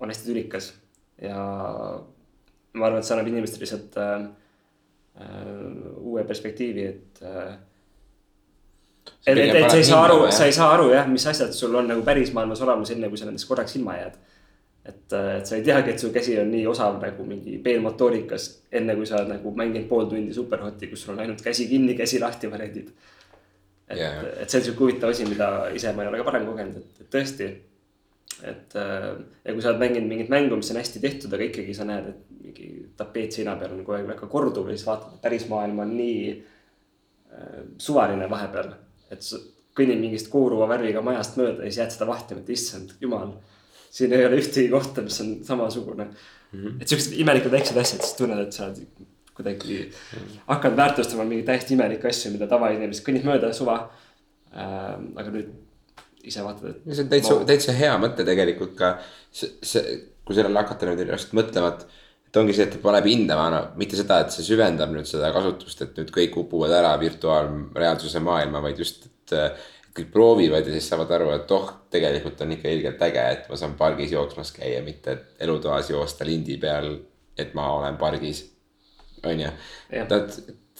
[0.00, 0.72] on hästi tülikas
[1.22, 1.36] ja
[2.72, 4.24] ma arvan, et see annab inimestele lihtsalt äh,
[5.20, 5.52] äh,
[6.00, 7.52] uue perspektiivi, et äh,
[9.26, 11.74] et, et, et sa ei saa aru, sa ei saa aru jah, mis asjad sul
[11.78, 14.18] on nagu päris maailmas olemas, enne kui sa nendest korraks ilma jääd
[14.84, 18.48] et, äh, et sa ei teagi, et su käsi on nii osav nagu mingi peenmotoorikas,
[18.74, 21.94] enne kui sa oled nagu mänginud pool tundi superhoti, kus sul on ainult käsi kinni,
[21.98, 22.88] käsi lahti variandid.
[23.88, 26.48] et yeah., et see on sihuke huvitav asi, mida ise ma ei ole ka varem
[26.48, 27.50] kogenud, et, et tõesti.
[28.48, 29.08] et äh,
[29.44, 32.08] ja kui sa oled mänginud mingit mängu, mis on hästi tehtud, aga ikkagi sa näed,
[32.10, 32.68] et mingi
[32.98, 35.94] tapeet seina peal on kogu aeg väga korduv ja siis vaatad, et päris maailm on
[35.94, 38.74] nii äh, suvaline vahepeal.
[39.12, 39.38] et sa
[39.76, 43.36] kõnnid mingist kooruva värviga majast mööda ja siis jääd seda vahtima, et issand jumal
[43.92, 46.60] siin ei ole ühtegi kohta, mis on samasugune mm.
[46.60, 46.76] -hmm.
[46.80, 49.82] et siuksed imelikud väiksed asjad, siis tunned, et sa oled kuidagi
[50.46, 53.76] hakkad väärtustama mingeid täiesti imelikke asju, mida tavainimesed kõnnib mööda suva
[54.52, 54.96] äh,.
[55.16, 55.52] aga nüüd
[56.22, 56.94] ise vaatad, et.
[56.94, 58.94] see on täitsa, täitsa hea mõte tegelikult ka,
[59.34, 59.82] see,
[60.22, 62.00] kui sellele hakata nüüd järjest mõtlema, et.
[62.30, 65.82] et ongi see, et paneb hindama, no mitte seda, et see süvendab nüüd seda kasutust,
[65.84, 69.36] et nüüd kõik upuvad ära virtuaalreaalsuse maailma, vaid just, et.
[69.92, 73.58] Kõik proovivad ja siis saavad aru, et oh, tegelikult on ikka ilgelt äge, et ma
[73.60, 76.94] saan pargis jooksmas käia, mitte elutoas joosta lindi peal,
[77.38, 78.46] et ma olen pargis.
[79.22, 79.50] on ju,
[79.90, 80.12] et,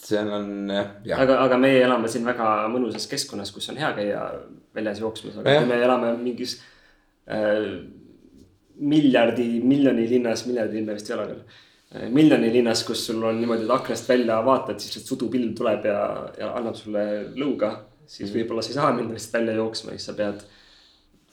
[0.03, 0.71] seal on
[1.05, 1.19] jah.
[1.23, 4.23] aga, aga meie elame siin väga mõnusas keskkonnas, kus on hea käia
[4.75, 5.61] väljas jooksmas, aga ja.
[5.61, 6.57] kui me elame mingis
[7.31, 7.69] äh,
[8.83, 12.09] miljardi, miljoni linnas, miljardi linna vist ei ole veel äh,.
[12.11, 15.99] miljoni linnas, kus sul on niimoodi, et aknast välja vaatad, siis sudupilv tuleb ja,
[16.39, 17.05] ja annab sulle
[17.39, 17.73] lõuga.
[18.07, 20.43] Siis võib-olla sa ei saa minna lihtsalt välja jooksma, siis sa pead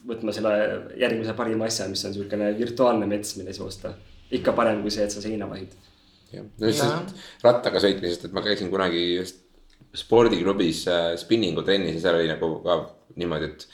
[0.06, 0.54] võtma selle
[1.00, 3.94] järgmise parima asja, mis on niisugune virtuaalne mets, milles joosta.
[4.30, 5.74] ikka parem kui see, et sa seina vahid
[6.32, 7.14] jah, no lihtsalt
[7.44, 9.42] rattaga sõitmisest, et ma käisin kunagi just
[9.96, 12.80] spordiklubis äh, spinningu trennis ja seal oli nagu ka
[13.20, 13.68] niimoodi, et.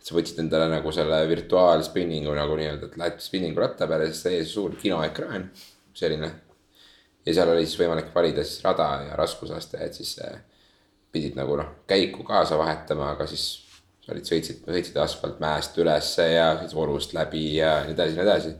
[0.00, 4.52] sa võtsid endale nagu selle virtuaalspinningu nagu nii-öelda, et lähed spinningu ratta peale, siis täiesti
[4.54, 5.50] suur kinoekraan,
[5.94, 6.30] selline.
[7.26, 10.40] ja seal oli siis võimalik valida siis rada ja raskusaste, et siis äh,
[11.12, 13.46] pidid nagu noh, käiku kaasa vahetama, aga siis
[14.04, 18.54] sa olid, sõitsid, sõitsid asfaltmäest ülesse ja siis vorust läbi ja nii edasi, nii edasi.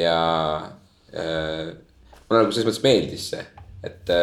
[0.00, 0.18] ja
[1.14, 1.72] äh,
[2.28, 3.42] mulle nagu selles mõttes meeldis see,
[3.86, 4.14] et,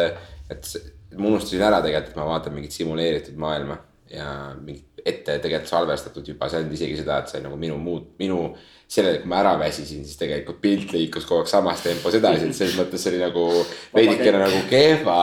[0.50, 0.72] et
[1.16, 3.78] ma unustasin ära tegelikult, et ma vaatan mingit simuleeritud maailma
[4.12, 4.28] ja
[4.60, 8.12] mingit ette tegelikult salvestatud juba, see ei olnud isegi seda, et see nagu minu muud,
[8.20, 8.42] minu.
[8.88, 12.56] Sellele, kui ma ära väsisin, siis tegelikult pilt liikus kogu aeg samas tempos edasi, et
[12.56, 13.48] selles mõttes see oli nagu
[13.94, 15.18] veidikene nagu kehva.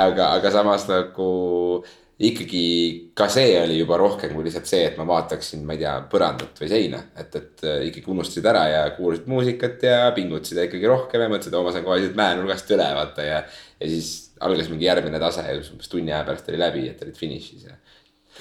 [0.00, 1.32] aga, aga samas nagu
[2.22, 5.94] ikkagi ka see oli juba rohkem kui lihtsalt see, et ma vaataksin, ma ei tea,
[6.12, 7.00] põrandat või seina.
[7.18, 11.56] et, et äh, ikkagi unustasid ära ja kuulasid muusikat ja pingutasid ikkagi rohkem ja mõtlesid,
[11.58, 13.40] oo ma saan kohe siit mäenurgast üle vaata ja.
[13.80, 17.18] ja siis algas mingi järgmine tase ja umbes tunni aja pärast oli läbi, et olid
[17.18, 17.78] finišis ja.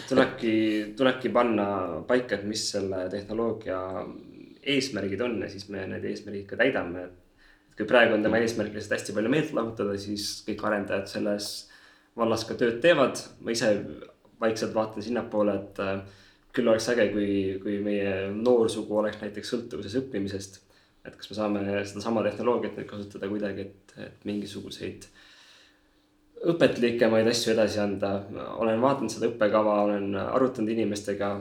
[0.09, 0.53] tulebki,
[0.97, 1.67] tulebki panna
[2.07, 3.81] paika, et mis selle tehnoloogia
[4.61, 7.03] eesmärgid on ja siis me need eesmärgid ka täidame.
[7.03, 11.51] et kui praegu on tema eesmärk lihtsalt hästi palju meelt lahutada, siis kõik arendajad selles
[12.17, 13.21] vallas ka tööd teevad.
[13.39, 13.71] ma ise
[14.41, 16.01] vaikselt vaatan sinnapoole, et äh,
[16.53, 17.31] küll oleks äge, kui,
[17.63, 20.61] kui meie noorsugu oleks näiteks sõltuvuses õppimisest.
[21.05, 25.07] et kas me saame sedasama tehnoloogiat nüüd kasutada kuidagi, et, et mingisuguseid
[26.51, 28.11] õpetlikemaid asju edasi anda.
[28.57, 31.33] olen vaadanud seda õppekava, olen arutanud inimestega.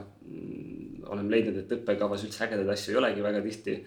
[1.11, 3.81] Olen leidnud, et õppekavas üldse ägedaid asju ei olegi väga tihti.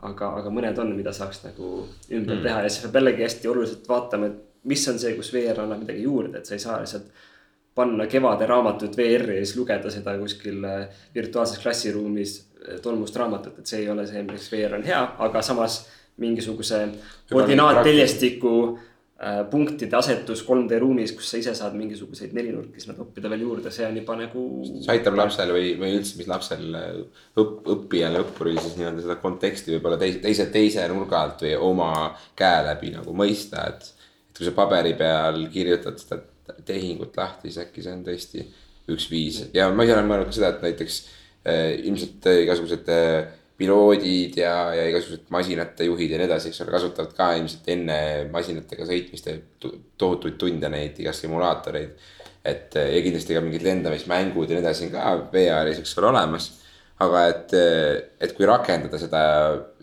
[0.00, 1.66] aga, aga mõned on, mida saaks nagu
[2.08, 2.44] ümber mm.
[2.46, 5.82] teha ja siis peab jällegi hästi oluliselt vaatama, et mis on see, kus VR annab
[5.82, 7.10] midagi juurde, et sa ei saa lihtsalt
[7.76, 13.58] panna kevade raamatut VR-i ja siis lugeda seda kuskil äh, virtuaalses klassiruumis äh, tolmust raamatut,
[13.60, 15.82] et see ei ole see, milleks VR on hea, aga samas
[16.20, 16.80] mingisuguse
[17.30, 18.89] koordinaatteljestiku äh,
[19.50, 23.98] punktide asetus 3D ruumis, kus sa ise saad mingisuguseid nelinurkismeid õppida veel juurde, see on
[24.00, 24.44] juba nagu.
[24.64, 29.74] see aitab lapsel või, või üldse, mis lapsel õpp, õppijal, õppuril siis nii-öelda seda konteksti
[29.74, 31.90] võib-olla teise, teise, teise nurga alt või oma
[32.38, 33.90] käe läbi nagu mõista, et
[34.40, 36.22] kui sa paberi peal kirjutad seda
[36.64, 38.46] tehingut lahti, siis äkki see on tõesti
[38.90, 40.96] üks viis ja ma ise olen mõelnud ka seda, et näiteks
[41.44, 43.28] äh, ilmselt äh, igasugused äh,
[43.60, 47.98] piloodid ja, ja igasugused masinate juhid ja nii edasi, eks ole, kasutavad ka ilmselt enne
[48.32, 49.28] masinatega sõitmist
[50.00, 52.08] tohutuid tunde neid igas simulaatoreid.
[52.44, 56.48] et ja kindlasti ka mingid lendamismängud ja nii edasi on ka VR-is, eks ole, olemas.
[57.00, 57.52] aga et,
[58.20, 59.20] et kui rakendada seda,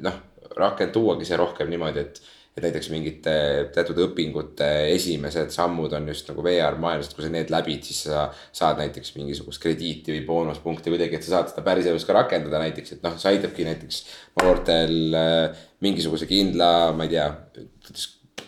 [0.05, 0.17] noh,
[0.57, 2.21] rakend-, tuuagi see rohkem niimoodi, et
[2.57, 3.33] et näiteks mingite
[3.75, 8.07] teatud õpingute esimesed sammud on just nagu VR maailmas, et kui sa need läbid, siis
[8.07, 12.63] sa saad näiteks mingisugust krediiti või boonuspunkti kuidagi, et sa saad seda päriselus ka rakendada
[12.65, 14.03] näiteks, et noh, see aitabki näiteks
[14.41, 17.29] noortel äh, mingisuguse kindla, ma ei tea,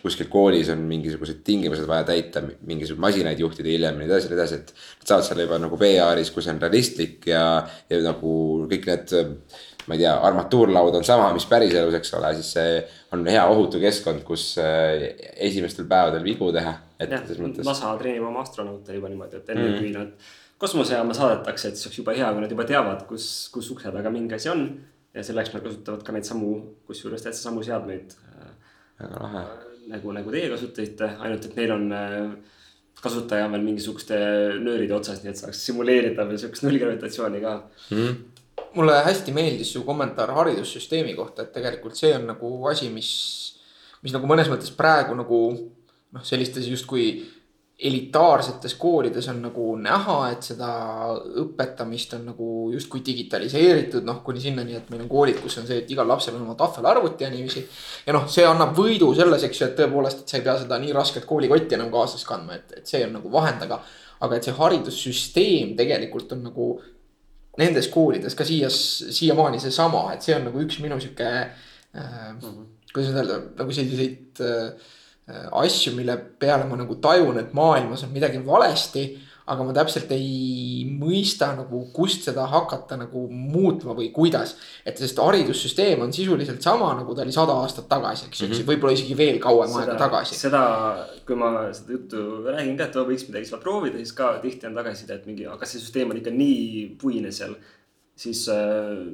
[0.00, 4.38] kuskil koolis on mingisugused tingimused vaja täita, mingisuguseid masinaid juhtida hiljem ja nii edasi, nii
[4.38, 4.72] edasi, et.
[5.00, 7.42] Nad saavad selle juba nagu VR-is, kui see on realistlik ja,
[7.90, 8.32] ja nagu
[8.70, 9.14] kõik need
[9.86, 12.76] ma ei tea, armatuurlaud on sama, mis päriselus, eks ole, siis see
[13.14, 15.06] on hea ohutu keskkond, kus äh,
[15.48, 16.76] esimestel päevadel vigu teha.
[17.00, 17.64] Mõttes...
[17.66, 19.78] NASA treenib oma astronaute juba niimoodi, et enne mm.
[19.80, 23.70] kui nad kosmosejaama saadetakse, et siis oleks jube hea, kui nad juba teavad, kus, kus
[23.72, 24.68] ukse taga mingi asi on.
[25.16, 26.52] ja selleks nad kasutavad ka neid samu,
[26.86, 28.12] kusjuures täitsa samu seadmeid.
[29.00, 29.44] väga lahe.
[29.90, 32.34] nagu, nagu teie kasutasite, ainult et neil on äh,
[33.00, 34.18] kasutaja on veel mingisuguste
[34.60, 37.54] nööride otsas, nii et saaks simuleerida veel sihukest nullgravitatsiooni ka
[37.88, 38.39] mm
[38.74, 43.10] mulle hästi meeldis su kommentaar haridussüsteemi kohta, et tegelikult see on nagu asi, mis,
[44.04, 47.12] mis nagu mõnes mõttes praegu nagu noh, sellistes justkui
[47.80, 50.68] elitaarsetes koolides on nagu näha, et seda
[51.40, 55.80] õpetamist on nagu justkui digitaliseeritud, noh kuni sinnani, et meil on koolid, kus on see,
[55.80, 57.64] et igal lapsel on oma tahvelarvuti ja niiviisi.
[58.06, 60.80] ja noh, see annab võidu selles, eks ju, et tõepoolest, et sa ei pea seda
[60.82, 63.80] nii rasket koolikotti enam kaasas kandma, et, et see on nagu vahend, aga.
[64.20, 66.66] aga et see haridussüsteem tegelikult on nagu
[67.58, 71.50] nendes koolides ka siia, siiamaani seesama, et see on nagu üks minu sihuke äh.
[71.94, 72.66] -hmm.
[72.92, 74.72] kuidas nüüd öelda, nagu selliseid äh,
[75.52, 79.04] asju, mille peale ma nagu tajun, et maailmas on midagi valesti
[79.50, 84.54] aga ma täpselt ei mõista nagu, kust seda hakata nagu muutma või kuidas.
[84.86, 88.52] et sest haridussüsteem on sisuliselt sama, nagu ta oli sada aastat tagasi, eks ju mm
[88.52, 90.38] -hmm., võib-olla isegi veel kauem aega tagasi.
[90.38, 90.62] seda,
[91.26, 94.74] kui ma seda juttu räägin ka, et võiks midagi seal proovida, siis ka tihti on
[94.74, 97.54] tagasiside, et mingi, aga see süsteem on ikka nii puine seal.
[98.16, 99.06] siis äh,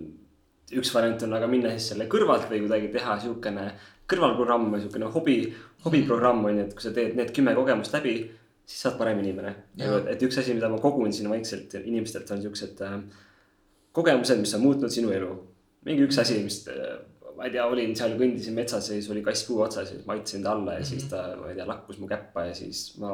[0.73, 3.71] üks variant on aga minna siis selle kõrvalt või kuidagi teha sihukene
[4.11, 5.37] kõrvalprogramm või sihukene hobi,
[5.85, 8.17] hobiprogramm on ju, et kui sa teed need kümme kogemust läbi
[8.67, 9.55] siis sa oled parem inimene.
[10.11, 12.97] et üks asi, mida ma kogun siin vaikselt inimestelt on siuksed äh,
[13.97, 15.35] kogemused, mis on muutnud sinu elu.
[15.87, 16.97] mingi üks asi, mis äh,
[17.37, 20.07] ma ei tea, olin seal, kõndisin metsas ja siis oli kass puu otsas ja siis
[20.09, 20.89] ma aitasin ta alla ja mm -hmm.
[20.89, 23.13] siis ta, ma ei tea, lakkus mu käppa ja siis ma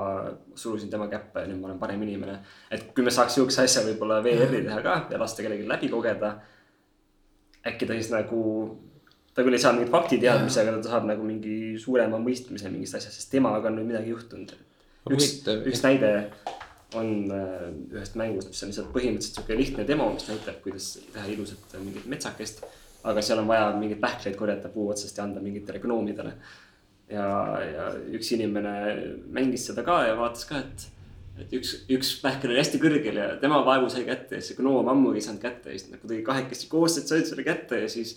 [0.55, 2.39] surusin tema käppa ja nüüd ma olen parem inimene.
[2.71, 6.41] et kui me saaks sihukese asja võib-olla VR-i teha ka ja lasta kellelgi läbi kogeda.
[7.67, 8.41] äkki ta siis nagu,
[9.35, 13.17] ta küll ei saa mingit faktiteadmisi, aga ta saab nagu mingi suurema mõistmise mingist asjast,
[13.17, 14.55] sest temaga on nüüd midagi juhtunud
[15.11, 15.33] üks,
[15.67, 16.13] üks näide
[16.99, 21.27] on äh, ühest mängust, mis on lihtsalt põhimõtteliselt sihuke lihtne demo, mis näitab, kuidas teha
[21.33, 22.65] ilusat äh, mingit metsakest.
[23.03, 26.35] aga seal on vaja mingeid pähkleid korjata puu otsast ja anda mingitele gnoomidele.
[27.11, 27.25] ja,
[27.67, 28.75] ja üks inimene
[29.33, 30.87] mängis seda ka ja vaatas ka, et,
[31.43, 34.89] et üks, üks pähkel oli hästi kõrgel ja tema vaevu sai kätte ja see gnoom
[34.93, 38.15] ammugi ei saanud kätte ja siis nad kuidagi kahekesti koos said selle kätte ja siis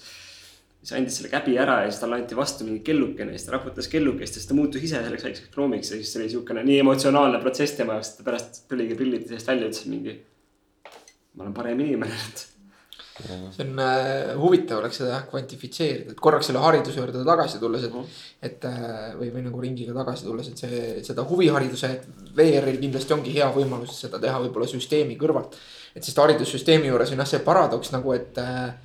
[0.85, 3.55] siis andis selle käbi ära ja siis talle anti vastu mingi kellukene ja siis ta
[3.55, 6.65] raputas kellukest ja siis ta muutus ise selleks väikseks gnoomiks ja siis see oli siukene
[6.67, 10.19] nii emotsionaalne protsess tema jaoks, et ta pärast tuligi prillid seest välja, ütles mingi.
[11.33, 12.45] ma olen parem inimene nüüd.
[13.55, 17.89] see on äh, huvitav oleks seda jah kvantifitseerida, et korraks selle hariduse juurde tagasi tulles,
[17.89, 18.23] et mm, -hmm.
[18.45, 21.95] et äh, või, või nagu ringiga tagasi tulles, et see, seda huvihariduse,
[22.37, 25.57] VR-il kindlasti ongi hea võimalus seda teha võib-olla süsteemi kõrvalt.
[25.95, 28.75] et sest haridussüsteemi juures on jah see paradoks nagu, et äh,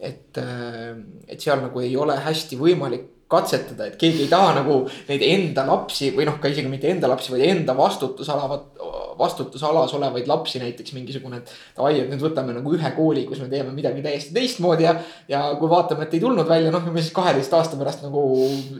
[0.00, 0.96] et, äh,
[1.28, 5.62] et seal nagu ei ole hästi võimalik katsetada, et keegi ei taha nagu neid enda
[5.68, 8.80] lapsi või noh, ka isegi mitte enda lapsi, vaid enda vastutusalavat,
[9.20, 11.38] vastutusalas olevaid lapsi näiteks mingisugune.
[11.38, 14.96] et davai, et nüüd võtame nagu ühe kooli, kus me teeme midagi täiesti teistmoodi ja,
[15.30, 18.24] ja kui vaatame, et ei tulnud välja, noh, me siis kaheteist aasta pärast nagu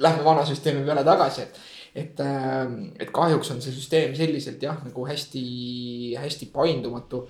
[0.03, 2.67] lähme vana süsteemi peale tagasi, et et, äh,
[3.03, 7.27] et kahjuks on see süsteem selliselt jah, nagu hästi-hästi paindumatu.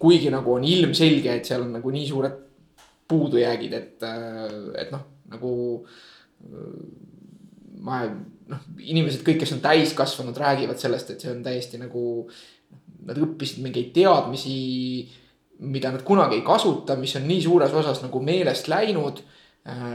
[0.00, 2.36] kuigi nagu on ilmselge, et seal on nagu nii suured
[3.10, 4.08] puudujäägid, et,
[4.80, 5.52] et noh, nagu
[7.84, 8.02] ma
[8.50, 12.04] noh, inimesed kõik, kes on täiskasvanud, räägivad sellest, et see on täiesti nagu.
[13.08, 14.54] Nad õppisid mingeid teadmisi,
[15.64, 19.22] mida nad kunagi ei kasuta, mis on nii suures osas nagu meelest läinud.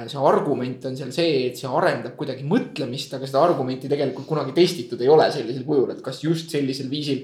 [0.10, 4.54] see argument on seal see, et see arendab kuidagi mõtlemist, aga seda argumenti tegelikult kunagi
[4.54, 7.24] testitud ei ole sellisel kujul, et kas just sellisel viisil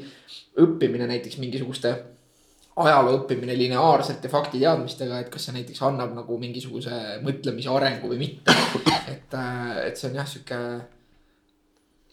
[0.57, 1.93] õppimine näiteks mingisuguste
[2.75, 8.21] ajaloo õppimine lineaarselt ja faktiteadmistega, et kas see näiteks annab nagu mingisuguse mõtlemise arengu või
[8.25, 8.55] mitte.
[9.11, 10.59] et, äh, et see on jah, sihuke.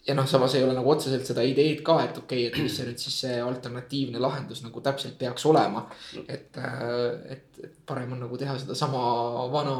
[0.07, 2.75] ja noh, samas ei ole nagu otseselt seda ideed ka, et okei okay,, et mis
[2.75, 5.85] see nüüd siis see alternatiivne lahendus nagu täpselt peaks olema.
[6.27, 9.03] et, äh, et, et parem on nagu teha sedasama
[9.53, 9.77] vana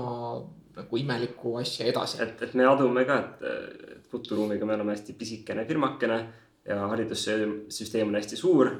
[0.79, 2.21] nagu imelikku asja edasi.
[2.23, 6.15] et, et me adume ka, et Futuruumiga me oleme hästi pisikene firmakene
[6.65, 8.71] ja haridussüsteem on hästi suur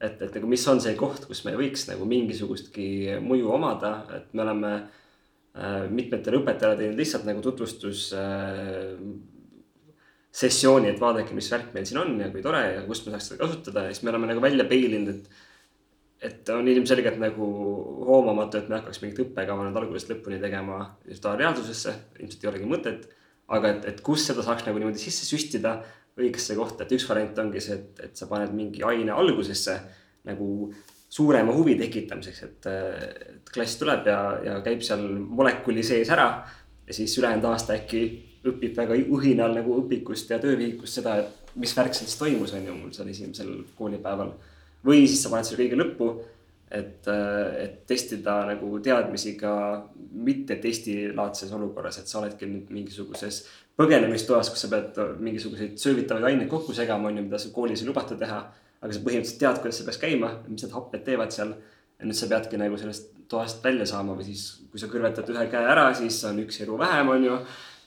[0.00, 4.34] et, et nagu mis on see koht, kus me võiks nagu mingisugustki mõju omada, et
[4.36, 8.94] me oleme äh, mitmetele õpetajale teinud lihtsalt nagu tutvustus äh,
[10.36, 13.30] sessiooni, et vaadake, mis värk meil siin on ja kui tore ja kust me saaks
[13.30, 15.44] seda kasutada ja siis me oleme nagu välja peilinud, et
[16.26, 17.46] et on ilmselgelt nagu
[18.08, 23.04] hoomamatu, et me hakkaks mingit õppekava nüüd algusest lõpuni tegema reaalsusesse, ilmselt ei olegi mõtet.
[23.46, 25.76] aga et, et kus seda saaks nagu niimoodi sisse süstida
[26.16, 29.76] õigesse kohta, et üks variant ongi see, et, et sa paned mingi aine algusesse
[30.26, 30.70] nagu
[31.16, 36.30] suurema huvi tekitamiseks, et, et klass tuleb ja, ja käib seal molekuli sees ära.
[36.86, 38.02] ja siis ülejäänud aasta äkki
[38.46, 42.66] õpib väga õhinal nagu õpikust ja töövihikust seda, et mis värk seal siis toimus, on
[42.68, 44.32] ju, mul seal esimesel koolipäeval.
[44.86, 46.10] või siis sa paned selle kõige lõppu,
[46.70, 47.08] et,
[47.62, 49.54] et testida nagu teadmisi ka
[50.26, 53.44] mitte testilaadses olukorras, et sa oledki nüüd mingisuguses
[53.76, 57.90] põgenemistoas, kus sa pead mingisuguseid söövitavaid aineid kokku segama, on ju, mida sa koolis ei
[57.90, 58.40] lubata teha.
[58.76, 61.54] aga sa põhimõtteliselt tead, kuidas see peaks käima, mis need happed teevad seal.
[61.96, 65.46] ja nüüd sa peadki nagu sellest toast välja saama või siis, kui sa kõrvetad ühe
[65.52, 67.38] käe ära, siis on üks elu vähem, on ju.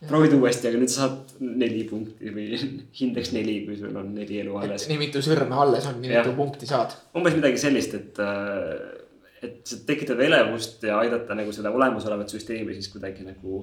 [0.10, 2.48] proovid uuesti, aga nüüd sa saad neli punkti või
[3.02, 4.88] hindeks neli, kui sul on neli elu alles.
[4.90, 6.98] nii mitu sõrme alles on, nii mitu punkti saad.
[7.18, 8.26] umbes midagi sellist, et
[9.40, 13.62] et tekitada elevust ja aidata nagu seda olemasolevat süsteemi siis kuidagi nagu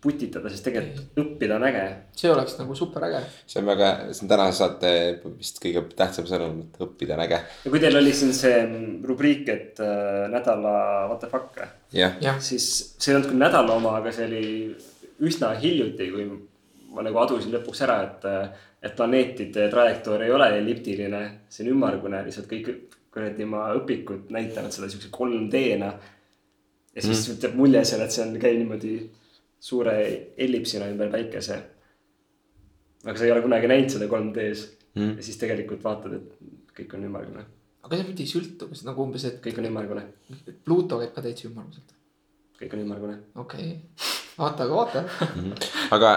[0.00, 1.82] putitada, sest tegelikult õppida on äge.
[2.16, 3.20] see oleks nagu super äge.
[3.46, 4.92] see on väga, see on tänase saate
[5.36, 7.40] vist kõige tähtsam sõnum, et õppida on äge.
[7.64, 8.62] ja kui teil oli siin see
[9.06, 10.72] rubriik, et äh, nädala
[11.10, 11.60] what the fuck
[11.92, 12.38] jah ja.
[12.40, 14.44] siis see ei olnud küll nädala oma, aga see oli
[15.28, 16.26] üsna hiljuti, kui
[16.94, 18.24] ma nagu adusin lõpuks ära, et,
[18.82, 21.22] et planeetide trajektoor ei ole elliptiline,
[21.52, 25.92] see on ümmargune, lihtsalt kõik kuradi oma õpikud näitavad seda siukse 3D-na.
[26.94, 27.40] ja siis mm.
[27.44, 28.94] jääb mulje seal, et see on, käib niimoodi
[29.60, 29.94] suure
[30.36, 31.58] ellipsina ümber päikese.
[33.04, 35.16] aga sa ei ole kunagi näinud seda 3D-s mm.
[35.16, 37.44] ja siis tegelikult vaatad, et kõik on ümmargune.
[37.84, 39.38] aga see ei sõltu, kas nagu umbes, et.
[39.44, 40.06] kõik on ümmargune.
[40.64, 41.94] Pluto käib ka täitsa ümmarguselt.
[42.60, 43.20] kõik on ümmargune.
[43.44, 45.04] okei okay., vaata, aga vaata
[45.96, 46.10] aga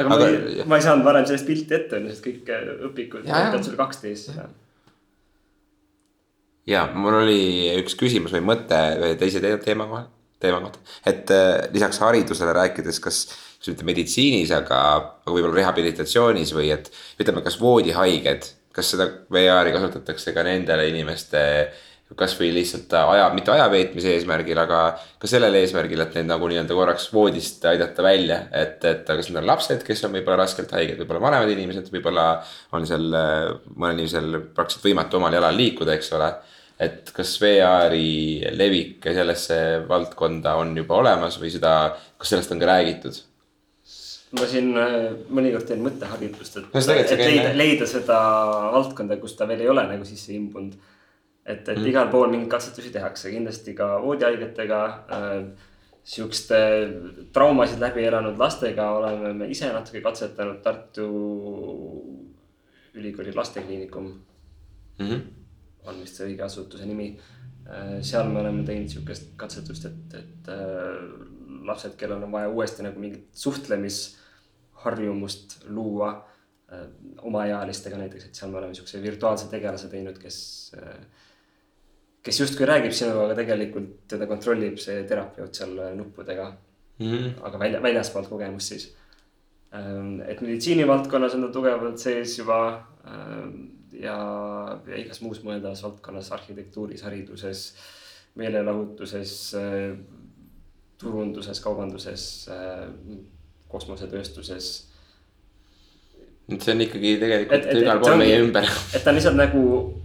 [0.00, 3.66] aga ma ei, ma ei saanud varem sellest pilti ette, sest kõik äh, õpikud näitavad
[3.66, 4.48] sulle 2D-s seda.
[6.70, 7.40] ja mul oli
[7.82, 10.08] üks küsimus või mõte ühe teise teema kohal
[10.44, 13.24] teema kohta, et äh, lisaks haridusele rääkides, kas,
[13.58, 14.82] kas mitte meditsiinis, aga,
[15.24, 21.42] aga võib-olla rehabilitatsioonis või et ütleme, kas voodihaiged, kas seda VR-i kasutatakse ka nendele inimeste
[22.14, 24.80] kasvõi lihtsalt aja, mitte aja veetmise eesmärgil, aga
[25.18, 29.40] ka sellel eesmärgil, et neid nagu nii-öelda korraks voodist aidata välja, et, et kas need
[29.40, 32.26] on lapsed, kes on võib-olla raskelt haiged, võib-olla vanemad inimesed, võib-olla
[32.76, 36.30] on seal mõnel inimesel praktiliselt võimatu omal jalal liikuda, eks ole
[36.80, 39.58] et kas VR-i levik sellesse
[39.88, 43.20] valdkonda on juba olemas või seda, kas sellest on ka räägitud?
[44.34, 48.16] ma siin äh, mõnikord teen mõtteharjutust, et, et leida, leida seda
[48.74, 50.74] valdkonda, kus ta veel ei ole nagu sisse imbunud.
[51.44, 51.86] et, et mm.
[51.92, 54.82] igal pool mingeid katsetusi tehakse, kindlasti ka voodihaigetega
[55.18, 55.70] äh,.
[56.04, 56.56] Siukeste
[57.32, 61.06] traumasid läbi elanud lastega oleme me ise natuke katsetanud Tartu
[62.92, 64.10] Ülikooli lastekliinikum
[64.98, 65.06] mm.
[65.08, 65.43] -hmm
[65.88, 67.08] on vist see õige asutuse nimi.
[67.64, 70.58] Äh, seal me oleme teinud sihukest katsetust, et, et äh,
[71.64, 76.84] lapsed, kellel on vaja uuesti nagu mingit suhtlemisharjumust luua äh,
[77.24, 80.36] omaealistega näiteks, et seal me oleme sihukese virtuaalse tegelase teinud, kes,
[82.24, 87.06] kes justkui räägib sinuga, aga tegelikult teda kontrollib see terapeut seal nuppudega mm.
[87.06, 87.26] -hmm.
[87.48, 88.84] aga välja, väljaspoolt kogemust siis.
[90.26, 92.86] et meditsiinivaldkonnas on ta tugevalt sees juba
[94.00, 94.16] ja,
[94.88, 97.66] ja igas muus mõeldavas valdkonnas, arhitektuuris, hariduses,
[98.38, 99.34] meelelahutuses,
[101.00, 102.24] turunduses, kaubanduses,
[103.70, 104.72] kosmosetööstuses.
[106.44, 108.66] et see on ikkagi tegelikult igal pool meie ümber.
[108.94, 109.62] et ta on lihtsalt nagu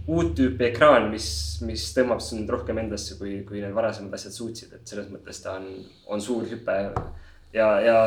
[0.08, 1.28] uut tüüpi ekraan, mis,
[1.66, 5.58] mis tõmbab sind rohkem endasse, kui, kui need varasemad asjad suutsid, et selles mõttes ta
[5.60, 5.68] on,
[6.08, 6.78] on suur hüpe
[7.52, 7.98] ja, ja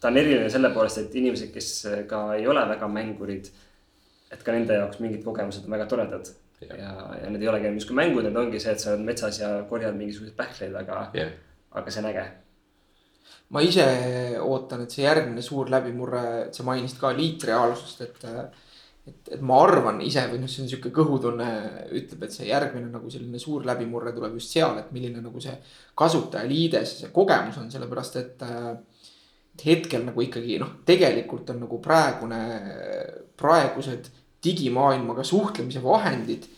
[0.00, 1.70] ta on eriline selle poolest, et inimesed, kes
[2.10, 3.48] ka ei ole väga mängurid
[4.32, 6.30] et ka nende jaoks mingid kogemused on väga toredad.
[6.62, 6.92] ja, ja,
[7.24, 9.96] ja need ei olegi justkui mängud, need ongi see, et sa oled metsas ja korjad
[9.98, 11.32] mingisuguseid pähkleid, aga yeah.,
[11.74, 12.26] aga see on äge.
[13.52, 13.86] ma ise
[14.40, 18.28] ootan, et see järgmine suur läbimurre, sa mainisid ka liitreaalsust, et
[19.02, 21.46] et, et ma arvan ise või noh, see on sihuke kõhutunne
[21.98, 25.56] ütleb, et see järgmine nagu selline suur läbimurre tuleb just seal, et milline nagu see
[25.98, 28.46] kasutajaliides, see kogemus on, sellepärast et
[29.52, 32.38] et hetkel nagu ikkagi noh, tegelikult on nagu praegune,
[33.36, 34.08] praegused
[34.44, 36.48] digimaailmaga suhtlemise vahendid.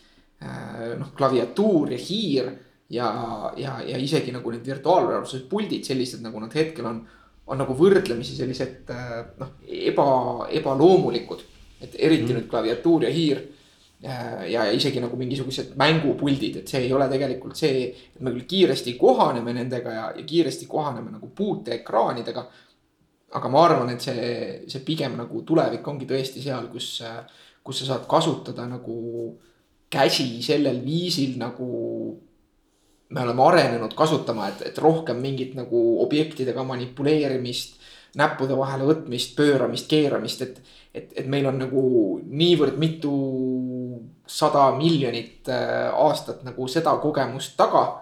[0.44, 2.50] Äh, noh, klaviatuur ja hiir
[2.90, 3.08] ja,
[3.56, 7.04] ja, ja isegi nagu need virtuaalreaalsuse puldid sellised, nagu nad hetkel on.
[7.44, 10.04] on nagu võrdlemisi sellised äh, noh, eba,
[10.56, 11.42] ebaloomulikud,
[11.84, 12.38] et eriti mm.
[12.38, 17.04] nüüd klaviatuur ja hiir äh, ja, ja isegi nagu mingisugused mängupuldid, et see ei ole
[17.12, 22.46] tegelikult see, et me küll kiiresti kohaneme nendega ja, ja kiiresti kohaneme nagu puuteekraanidega.
[23.34, 24.26] aga ma arvan, et see,
[24.70, 27.00] see pigem nagu tulevik ongi tõesti seal, kus
[27.64, 28.98] kus sa saad kasutada nagu
[29.90, 31.68] käsi sellel viisil nagu
[33.14, 37.76] me oleme arenenud kasutama, et, et rohkem mingit nagu objektidega manipuleerimist,
[38.18, 40.60] näppude vahele võtmist, pööramist, keeramist, et,
[40.94, 41.84] et, et meil on nagu
[42.24, 43.14] niivõrd mitu
[44.26, 48.00] sada miljonit äh, aastat nagu seda kogemust taga.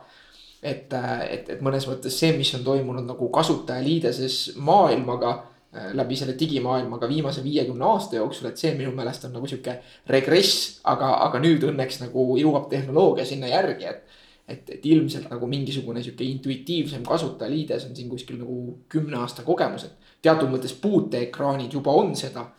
[0.62, 5.32] et, äh, et, et mõnes mõttes see, mis on toimunud nagu kasutajaliideses maailmaga
[5.72, 9.78] läbi selle digimaailmaga viimase viiekümne aasta jooksul, et see minu meelest on nagu sihuke
[10.12, 14.18] regress, aga, aga nüüd õnneks nagu jõuab tehnoloogia sinna järgi, et.
[14.52, 18.56] et, et ilmselt nagu mingisugune sihuke intuitiivsem kasutajaliides on siin kuskil nagu
[18.90, 22.50] kümne aasta kogemus, et teatud mõttes puuteekraanid juba on seda.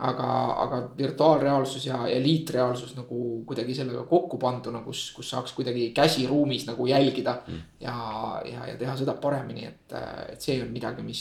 [0.00, 0.26] aga,
[0.62, 6.26] aga virtuaalreaalsus ja, ja liitreaalsus nagu kuidagi sellega kokku panduna, kus, kus saaks kuidagi käsi
[6.26, 7.58] ruumis nagu jälgida mm.
[7.84, 7.96] ja,
[8.48, 9.92] ja, ja teha seda paremini, et,
[10.32, 11.20] et see on midagi, mis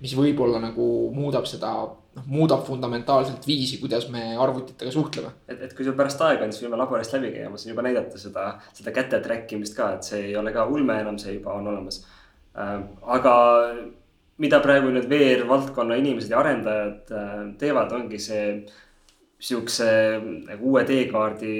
[0.00, 0.84] mis võib-olla nagu
[1.14, 1.70] muudab seda,
[2.16, 5.32] noh, muudab fundamentaalselt viisi, kuidas me arvutitega suhtleme.
[5.48, 7.84] et, et kui sul pärast aega on, siis võime laborist läbi käia, ma saan juba
[7.86, 8.46] näidata seda,
[8.76, 11.68] seda käte track imist ka, et see ei ole ka ulme enam, see juba on
[11.72, 12.02] olemas
[12.56, 12.76] äh,.
[13.18, 13.34] aga
[14.40, 18.46] mida praegu need VR-valdkonna inimesed ja arendajad äh, teevad, ongi see
[19.40, 19.90] sihukese
[20.46, 21.52] nagu uue teekaardi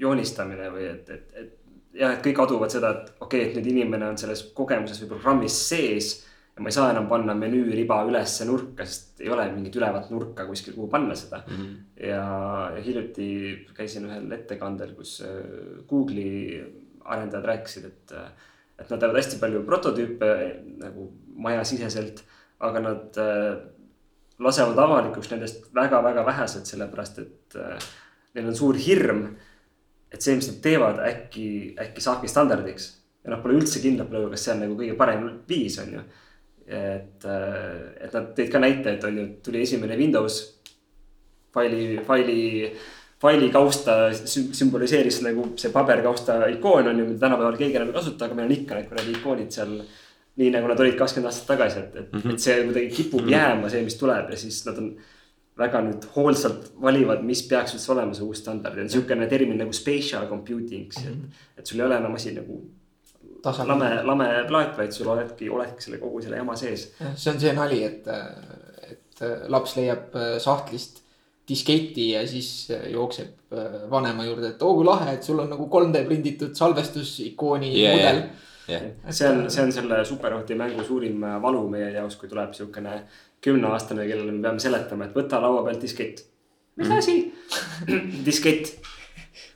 [0.00, 3.70] joonistamine või et, et, et jah, et kõik aduvad seda, et okei okay,, et nüüd
[3.72, 6.14] inimene on selles kogemuses või programmis sees
[6.54, 10.46] ja ma ei saa enam panna menüüriba ülesse nurka, sest ei ole mingit ülevat nurka
[10.46, 11.54] kuskil, kuhu panna seda mm.
[11.56, 11.76] -hmm.
[12.08, 12.24] ja,
[12.76, 13.28] ja hiljuti
[13.74, 16.62] käisin ühel ettekandel, kus äh, Google'i
[17.04, 18.14] arendajad rääkisid, et,
[18.78, 20.30] et nad teevad hästi palju prototüüpe
[20.80, 22.22] nagu majasiseselt,
[22.64, 23.58] aga nad äh,
[24.38, 27.88] lasevad avalikuks nendest väga-väga vähesed, sellepärast et äh,
[28.34, 29.26] neil on suur hirm,
[30.10, 31.48] et see, mis nad teevad, äkki,
[31.80, 32.92] äkki saabki standardiks.
[33.24, 36.02] ja noh, pole üldse kindlad praegu, kas see on nagu kõige parem viis, on ju.
[36.66, 40.38] Et, äh, et nad tõid ka näite, et on ju, tuli esimene Windows
[41.54, 42.38] faili, faili,
[43.20, 48.26] faili kausta sümboliseeris nagu see paberkausta ikoon on ju, mida tänapäeval keegi enam ei kasuta,
[48.26, 49.76] aga meil on ikka need kuradi ikoonid seal
[50.40, 52.32] nii nagu nad olid kakskümmend aastat tagasi, et, et mm, -hmm.
[52.32, 53.36] et see kuidagi kipub mm -hmm.
[53.36, 54.94] jääma, see, mis tuleb ja siis nad on
[55.58, 59.72] väga nüüd hoolsalt valivad, mis peaks üldse olema see uus standard ja niisugune termin nagu
[59.72, 61.28] spatial computing et, mhm.
[61.58, 62.58] et sul ei ole enam asi nagu
[63.44, 63.68] Tasal.
[63.68, 66.88] lame, lame plaat, vaid sul oledki, oledki selle kogu selle jama sees.
[66.98, 68.08] see on see nali, et,
[68.88, 71.02] et laps leiab äh, sahtlist
[71.48, 75.52] disketi ja siis äh, jookseb äh, vanema juurde, et oo kui lahe, et sul on
[75.52, 78.82] nagu 3D prinditud salvestusikooni yeah, mudel yeah yeah..
[79.10, 83.02] see on, see on selle superohti mängu suurim valu meie jaoks, kui tuleb siukene
[83.44, 86.24] kümneaastane, kellele me peame seletama, et võta laua pealt diskett.
[86.76, 86.98] mis mm.
[86.98, 87.34] asi
[88.28, 88.72] diskett.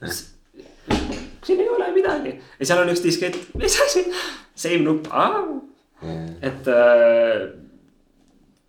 [1.48, 2.34] siin ei ole midagi.
[2.60, 4.04] Ja seal on üks diskett, mis asi,
[4.58, 5.08] same nupp,
[6.44, 7.48] et äh,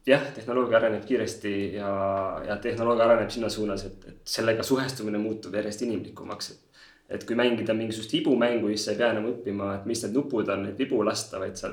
[0.09, 1.91] jah, tehnoloogia areneb kiiresti ja,
[2.47, 6.65] ja tehnoloogia areneb sinna suunas, et, et sellega suhestumine muutub järjest inimlikumaks, et
[7.09, 10.49] et kui mängida mingisugust vibumängu, siis sa ei pea enam õppima, et mis need nupud
[10.53, 11.71] on, et vibu lasta, vaid sa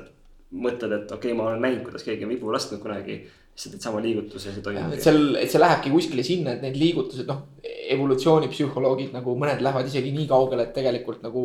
[0.55, 3.19] mõtled, et okei okay,, ma olen näinud, kuidas keegi on vibu lasknud kunagi.
[3.57, 4.93] siis sa teed sama liigutuse ja see toimub.
[4.93, 7.41] et seal, et see lähebki kuskile sinna, et need liigutused, noh,
[7.95, 11.43] evolutsioonipsühholoogid nagu mõned lähevad isegi nii kaugele, et tegelikult nagu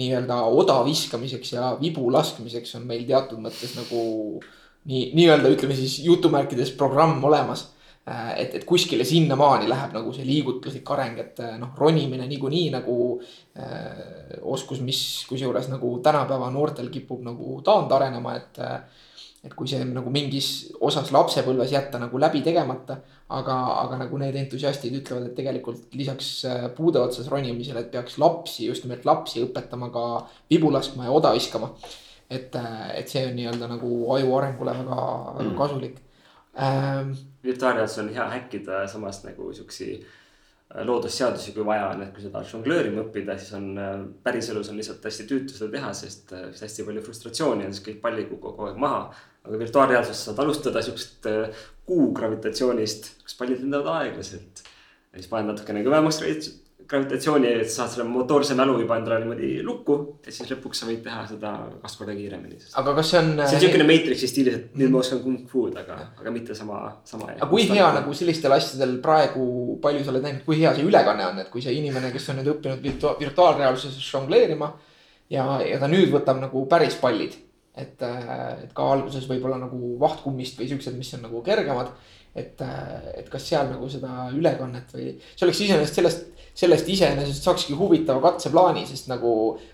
[0.00, 4.00] nii-öelda oda viskamiseks ja vibu laskmiseks on meil teatud mõttes nagu
[4.88, 7.68] nii, nii-öelda ütleme siis jutumärkides programm olemas
[8.06, 12.98] et, et kuskile sinnamaani läheb nagu see liigutuslik areng, et äh, noh, ronimine niikuinii nagu
[13.58, 18.78] äh, oskus, mis kusjuures nagu tänapäeva noortel kipub nagu taandarenema, et äh,
[19.46, 20.46] et kui see nagu mingis
[20.82, 22.96] osas lapsepõlves jätta nagu läbi tegemata,
[23.30, 28.18] aga, aga nagu need entusiastid ütlevad, et tegelikult lisaks äh, puude otsas ronimisele, et peaks
[28.22, 30.06] lapsi, just nimelt lapsi õpetama ka
[30.50, 31.74] vibu laskma ja oda viskama.
[32.30, 32.54] et,
[32.94, 34.96] et see on nii-öelda nagu aju arengule väga,
[35.36, 35.58] väga mm.
[35.58, 36.00] kasulik
[36.62, 37.12] ähm,
[37.44, 42.32] virtuaalreaalsus on hea häkkida samas nagu siuksi äh, loodusseadusi, kui vaja on, et kui sa
[42.34, 43.94] tahad žongleerima õppida, siis on äh,
[44.26, 48.02] päriselus on lihtsalt hästi tüütu seda teha, sest äh, hästi palju frustratsiooni on, siis kõik
[48.04, 49.02] pallid kukuvad kogu aeg maha.
[49.46, 51.26] aga virtuaalreaalsuses saad alustada siuksest
[51.86, 54.64] kuu gravitatsioonist, kus pallid lendavad aeglaselt.
[55.12, 56.18] ja siis paned natukene kõvemaks
[56.90, 61.00] gravitatsiooni, et saad selle motoorse mälu juba endale niimoodi lukku ja siis lõpuks sa võid
[61.04, 62.58] teha seda kaks korda kiiremini.
[62.80, 63.30] aga kas see on.
[63.42, 66.82] see on siukene Matrixi stiilis, et nüüd ma oskan kung fu'd, aga, aga mitte sama,
[67.08, 67.30] sama.
[67.34, 69.46] aga kui hea nagu sellistel asjadel praegu,
[69.82, 72.40] palju sa oled näinud, kui hea see ülekanne on, et kui see inimene, kes on
[72.40, 74.72] nüüd õppinud virtua virtuaalreaalsuses žongleerima.
[75.32, 77.34] ja, ja ta nüüd võtab nagu päris pallid,
[77.76, 81.90] et, et ka alguses võib-olla nagu vahtkummist või siuksed, mis on nagu kergemad
[82.36, 82.62] et,
[83.16, 86.26] et kas seal nagu seda ülekannet või, see oleks iseenesest sellest
[86.56, 89.30] sellest iseenesest saakski huvitava katseplaani, sest nagu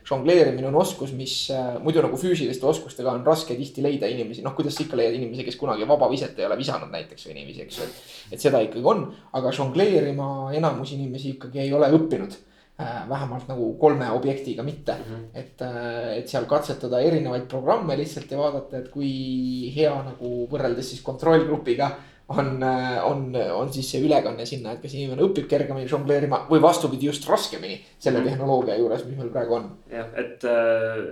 [0.08, 4.56] žongleerimine on oskus, mis äh, muidu nagu füüsiliste oskustega on raske tihti leida inimesi, noh,
[4.56, 7.78] kuidas sa ikka leiad inimesi, kes kunagi vabaviset ei ole visanud näiteks või niiviisi, eks
[7.78, 8.00] ju, et.
[8.34, 9.04] et seda ikkagi on,
[9.38, 10.26] aga žongleerima
[10.58, 15.12] enamus inimesi ikkagi ei ole õppinud äh, vähemalt nagu kolme objektiga mitte mm.
[15.12, 15.24] -hmm.
[15.38, 20.96] et, äh, et seal katsetada erinevaid programme lihtsalt ja vaadata, et kui hea nagu võrreldes
[20.96, 21.94] siis kontrollgrupiga
[22.29, 22.62] on,
[23.05, 27.27] on, on siis see ülekanne sinna, et kas inimene õpib kergemini žongleerima või vastupidi, just
[27.29, 28.31] raskemini selle mm -hmm.
[28.31, 29.70] tehnoloogia juures, mis meil praegu on.
[29.91, 31.03] jah, et, äh,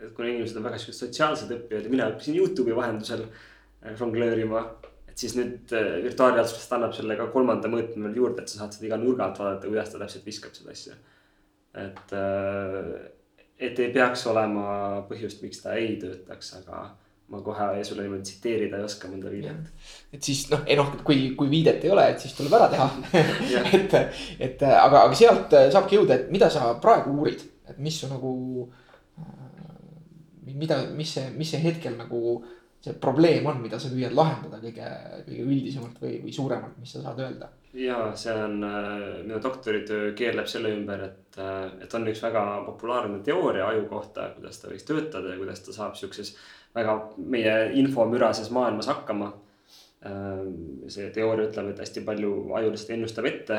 [0.00, 4.66] et kuna inimesed on väga siuksed sotsiaalsed õppijad ja mina õppisin Youtube'i vahendusel äh, žongleerima.
[5.08, 8.72] et siis nüüd äh, virtuaalreaalsusest annab selle ka kolmanda mõõtme veel juurde, et sa saad
[8.72, 10.94] seda iga nurga alt vaadata, kuidas ta täpselt viskab seda asja.
[11.74, 12.12] et,
[13.58, 16.96] et ei peaks olema põhjust, miks ta ei töötaks, aga
[17.28, 19.70] ma kohe sulle niimoodi tsiteerida ei oska mõnda viidet.
[20.12, 22.88] et siis noh, ei noh, kui, kui viidet ei ole, et siis tuleb ära teha
[23.78, 23.96] et,
[24.48, 28.34] et aga, aga sealt saabki jõuda, et mida sa praegu uurid, et mis su nagu.
[30.58, 32.38] mida, mis see, mis see hetkel nagu
[32.82, 34.88] see probleem on, mida sa püüad lahendada kõige,
[35.26, 38.62] kõige üldisemalt või, või suuremalt, mis sa saad öelda ja see on,
[39.26, 41.40] minu doktoritöö keerleb selle ümber, et,
[41.82, 45.74] et on üks väga populaarne teooria aju kohta, kuidas ta võiks töötada ja kuidas ta
[45.76, 46.32] saab siukses
[46.74, 49.32] väga meie infomürases maailmas hakkama.
[50.88, 53.56] see teooria ütleb, et hästi palju aju lihtsalt ennustab ette,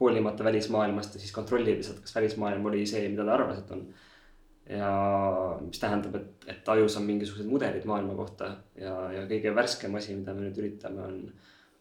[0.00, 3.84] hoolimata välismaailmast ja siis kontrollib lihtsalt, kas välismaailm oli see, mida ta arvas, et on
[4.68, 4.90] ja
[5.60, 10.16] mis tähendab, et, et ajus on mingisugused mudelid maailma kohta ja, ja kõige värskem asi,
[10.18, 11.22] mida me nüüd üritame, on,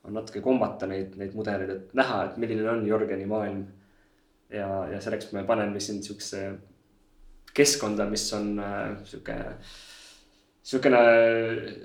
[0.07, 3.65] on natuke kombata neid, neid mudeleid, et näha, et milline on Jörgeni maailm.
[4.53, 6.45] ja, ja selleks me paneme sind siukse
[7.57, 9.35] keskkonda, mis on äh, sihuke,
[10.67, 11.03] sihukene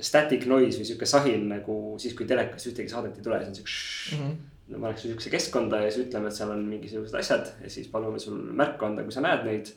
[0.05, 3.61] static noise või sihuke sahin nagu siis, kui telekas ühtegi saadet ei tule, siis on
[3.61, 4.27] sihuke mm.
[4.27, 4.73] -hmm.
[4.73, 7.89] no ma läheks sihukese keskkonda ja siis ütleme, et seal on mingisugused asjad ja siis
[7.93, 9.73] palume sul märku anda, kui sa näed neid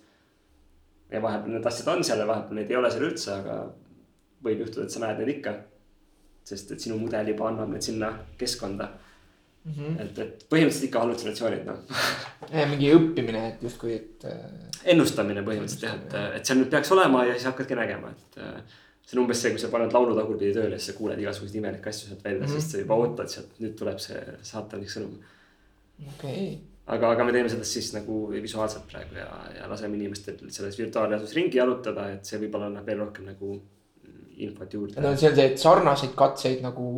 [1.11, 3.57] ja vahepeal need asjad on seal ja vahepeal neid ei ole seal üldse, aga
[4.45, 5.55] võib juhtuda, et sa näed neid ikka.
[6.45, 8.91] sest et sinu mudel juba annab need sinna keskkonda
[9.65, 9.73] mm.
[9.73, 9.99] -hmm.
[10.01, 11.77] et, et põhimõtteliselt ikka hallutsinatsioonid noh
[12.73, 14.25] mingi õppimine, et justkui, et.
[14.29, 18.39] Äh, ennustamine põhimõtteliselt jah, et, et seal nüüd peaks olema ja siis hakkadki nägema, et.
[18.41, 21.59] Äh, see on umbes see, kui sa paned laulu tagurpidi tööle, siis sa kuuled igasuguseid
[21.59, 22.61] imelikke asju sealt välja mm, -hmm.
[22.61, 25.19] sest sa juba ootad sealt, nüüd tuleb see saatanlik sõnum.
[25.99, 26.55] okei okay
[26.85, 31.37] aga, aga me teeme seda siis nagu visuaalselt praegu ja, ja laseme inimestel selles virtuaalreaalsuses
[31.37, 33.57] ringi jalutada, et see võib-olla annab veel rohkem nagu
[34.45, 35.01] infot juurde.
[35.01, 36.89] no see on see, et sarnaseid katseid nagu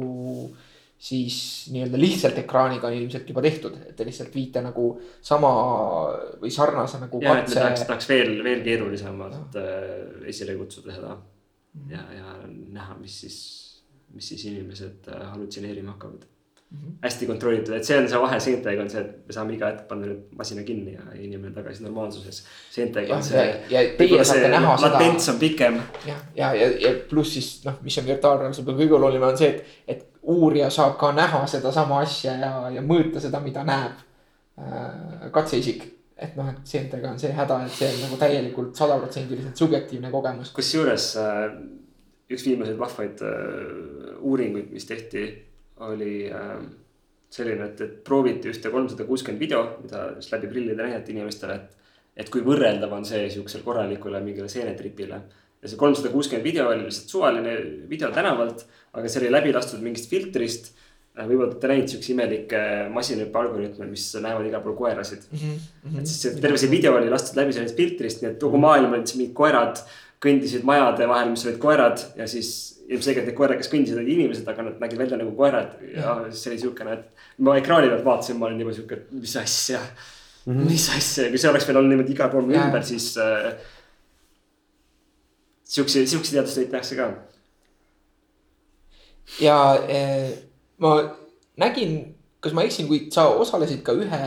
[0.98, 4.88] siis nii-öelda lihtsalt ekraaniga ilmselt juba tehtud, et te lihtsalt viite nagu
[5.22, 5.52] sama
[6.42, 7.60] või sarnase nagu ja, katse.
[7.60, 9.84] tahaks, tahaks veel, veel keerulisemalt äh,
[10.34, 11.92] esile kutsuda seda mm.
[11.94, 13.38] ja, ja näha, mis siis,
[14.16, 16.26] mis siis inimesed äh, hallutseneerima hakkavad
[16.72, 16.98] Mm -hmm.
[17.02, 19.86] hästi kontrollitud, et see on see vahe seentega on see, et me saame iga hetk
[19.88, 22.42] panna nüüd masina kinni ja inimene tagasi normaalsuses.
[22.72, 23.46] seentega on see.
[23.70, 24.90] ja teie saate näha seda.
[24.90, 25.80] latents on pikem.
[26.06, 29.48] jah, ja, ja, ja, ja pluss siis noh, mis on virtuaalreaalsuse kõige olulisem on see,
[29.48, 34.00] et, et uurija saab ka näha sedasama asja ja, ja mõõta seda, mida näeb
[34.60, 35.86] äh, katseisik
[36.18, 40.52] et noh, et seentega on see häda, et see on nagu täielikult sadaprotsendiliselt subjektiivne kogemus.
[40.58, 41.44] kusjuures äh,
[42.34, 45.28] üks viimaseid vahvaid äh, uuringuid, mis tehti
[45.86, 46.26] oli
[47.30, 51.74] selline, et, et prooviti ühte kolmsada kuuskümmend video, mida siis läbi prillide näidati inimestele, et.
[52.18, 55.20] et kui võrreldav on see sihukesele korralikule mingile seenetripile.
[55.62, 57.56] Ja see kolmsada kuuskümmend video oli lihtsalt suvaline
[57.90, 62.64] video tänavalt, aga see oli läbi lastud mingist filtrist äh, võib-olla olete näinud siukseid imelikke
[62.94, 65.38] masinahüppe algoritme, mis näevad igal pool koerasid mm.
[65.44, 66.00] -hmm.
[66.00, 68.94] et siis see terve see video oli lastud läbi sellest filtrist, nii et kogu maailm
[68.94, 69.82] olid mingid koerad
[70.24, 74.48] kõndisid majade vahel, mis olid koerad ja siis ilmselgelt need koerad, kes kõndisid, olid inimesed,
[74.48, 78.06] aga nad nägid välja nagu koerad ja siis see oli siukene, et ma ekraani pealt
[78.06, 80.70] vaatasin, ma olin juba siuke, mis asja mm, -hmm.
[80.72, 83.58] mis asja, kui see oleks veel olnud niimoodi igal pool mu ümber, siis äh,.
[85.68, 87.10] Siukseid, siukseid teadustöid tehakse ka.
[89.44, 90.32] ja äh,
[90.78, 90.94] ma
[91.60, 92.00] nägin,
[92.40, 94.24] kas ma eksin, kui sa osalesid ka ühe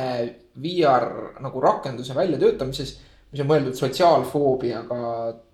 [0.61, 2.97] VR nagu rakenduse väljatöötamises,
[3.31, 5.01] mis on mõeldud sotsiaalfoobiaga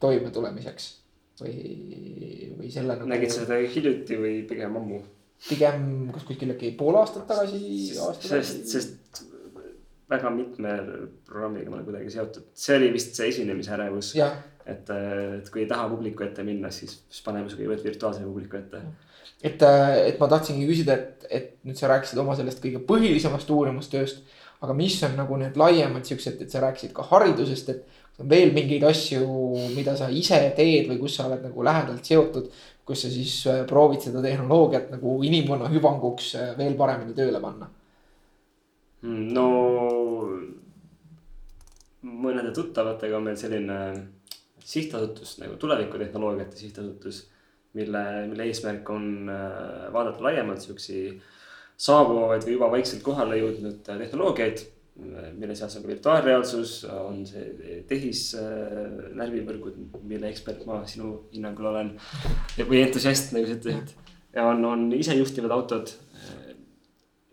[0.01, 0.89] toimetulemiseks
[1.43, 1.55] või,
[2.57, 3.11] või selle nagu.
[3.12, 5.03] nägid sa seda hiljuti või pigem ammu?
[5.47, 5.82] pigem,
[6.14, 7.61] kas kuskil äkki pool aastat tagasi,
[8.01, 8.62] aasta tagasi?
[8.64, 9.24] sest, sest
[10.11, 10.72] väga mitme
[11.26, 14.14] programmiga ma olen kuidagi seotud, see oli vist see esinemisärevus.
[14.67, 18.59] Et, et kui ei taha publiku ette minna, siis, siis paneme su kõigepealt virtuaalse publiku
[18.59, 18.83] ette.
[19.43, 24.25] et, et ma tahtsingi küsida, et, et nüüd sa rääkisid oma sellest kõige põhilisemast uurimustööst.
[24.64, 28.85] aga mis on nagu need laiemad siuksed, et sa rääkisid ka haridusest, et veel mingeid
[28.89, 29.27] asju,
[29.77, 32.51] mida sa ise teed või kus sa oled nagu lähedalt seotud.
[32.87, 37.67] kus sa siis äh, proovid seda tehnoloogiat nagu inimkonna hüvanguks äh, veel paremini tööle panna?
[39.03, 39.47] Hmm, no
[42.07, 43.79] mõnede tuttavatega on meil selline
[44.67, 47.27] sihtasutus nagu tulevikutehnoloogiate sihtasutus.
[47.77, 51.21] mille, mille eesmärk on äh, vaadata laiemalt siukesi
[51.77, 54.62] saabuvaid või juba vaikselt kohale jõudnud tehnoloogiaid
[55.37, 59.77] mille seas on ka virtuaalreaalsus, on see tehisnärvivõrgud,
[60.09, 61.93] mille ekspert ma sinu hinnangul olen.
[62.62, 63.93] või entusiast, nagu sa ütlesid.
[64.37, 65.93] ja on, on isejuhtivad autod.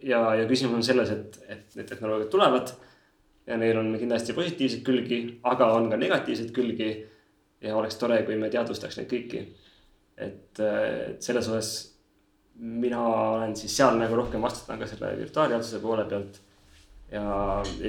[0.04, 2.76] ja, ja küsimus on selles, et, et need tehnoloogiad tulevad.
[3.48, 6.92] ja neil on kindlasti positiivseid külgi, aga on ka negatiivseid külgi.
[7.64, 9.44] Ja oleks tore, kui me teadvustaks neid kõiki.
[10.18, 11.74] et, et selles osas
[12.56, 16.42] mina olen siis seal nagu rohkem vastutan ka selle virtuaalreaalsuse poole pealt
[17.14, 17.24] ja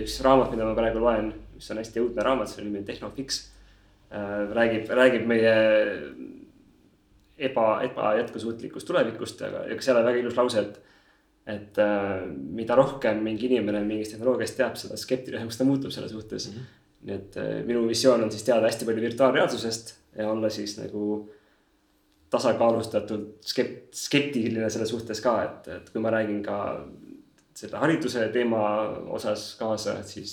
[0.00, 3.42] üks raamat, mida ma praegu loen, mis on hästi õudne raamat, selle nimi on Tehnofix
[4.12, 4.48] äh,.
[4.56, 5.54] räägib, räägib meie
[7.38, 10.80] eba, ebajätkusuutlikust tulevikust, aga ega seal on väga ilus lause, et.
[11.44, 12.22] et äh,
[12.56, 16.54] mida rohkem mingi inimene mingist tehnoloogiast teab, seda skeptilisemaks ta muutub selle suhtes mm.
[16.54, 16.83] -hmm.
[17.04, 21.24] Nii et äh, minu missioon on siis teada hästi palju virtuaalreaalsusest ja olla siis nagu
[22.34, 26.58] tasakaalustatult skept-, skeptiline selle suhtes ka, et, et kui ma räägin ka
[27.54, 28.62] selle hariduse teema
[29.14, 30.32] osas kaasa, et siis,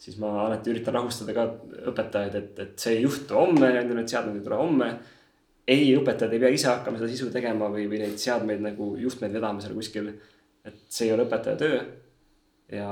[0.00, 1.48] siis ma alati üritan rahustada ka
[1.92, 4.92] õpetajaid, et, et see ei juhtu homme, need seadmed ei tule homme.
[5.68, 9.36] ei, õpetajad ei pea ise hakkama seda sisu tegema või, või neid seadmeid nagu juhtmeid
[9.36, 10.08] vedama seal kuskil.
[10.64, 11.82] et see ei ole õpetaja töö.
[12.72, 12.88] ja,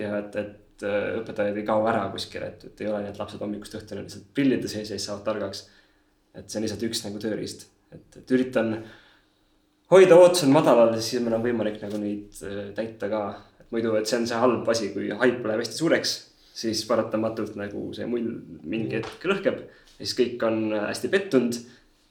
[0.00, 0.86] ja et, et
[1.20, 4.30] õpetajad ei kao ära kuskile, et, et ei ole nii, et lapsed hommikust õhtuni lihtsalt
[4.36, 5.66] prillide sees ja siis saavad targaks.
[6.34, 8.78] et see on lihtsalt üks nagu tööriist, et, et üritan
[9.90, 13.22] hoida ootused madalal, siis meil on võimalik nagu neid äh, täita ka.
[13.60, 16.14] et muidu, et see on see halb asi, kui haip läheb hästi suureks,
[16.62, 18.32] siis paratamatult nagu see mull
[18.62, 19.62] mingi hetk lõhkeb.
[19.98, 21.60] ja siis kõik on hästi pettunud,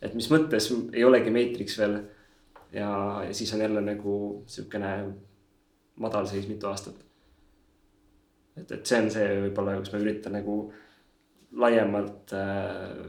[0.03, 1.99] et mis mõttes ei olegi Matrix veel.
[2.75, 2.89] ja,
[3.25, 4.15] ja siis on jälle nagu
[4.47, 4.93] sihukene
[5.99, 7.08] madalseis mitu aastat.
[8.59, 10.59] Et, et see on see võib-olla, kus ma üritan nagu
[11.59, 13.07] laiemalt äh,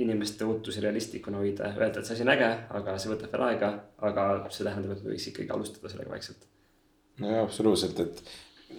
[0.00, 2.48] inimeste ootusi realistlikuna hoida, öelda, et see asi on äge,
[2.78, 3.70] aga see võtab veel aega,
[4.08, 6.48] aga see tähendab, et me võiks ikkagi alustada sellega vaikselt.
[7.22, 8.24] no jaa, absoluutselt, et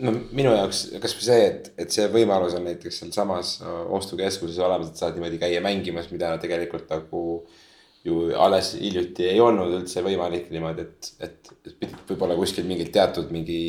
[0.03, 4.91] no minu jaoks kasvõi see, et, et see võimalus on näiteks sealsamas äh, ostukeskuses olemas,
[4.91, 7.23] et saad niimoodi käia mängimas, mida tegelikult nagu
[8.05, 13.31] ju alles hiljuti ei olnud üldse võimalik niimoodi, et, et, et võib-olla kuskil mingil teatud
[13.33, 13.61] mingi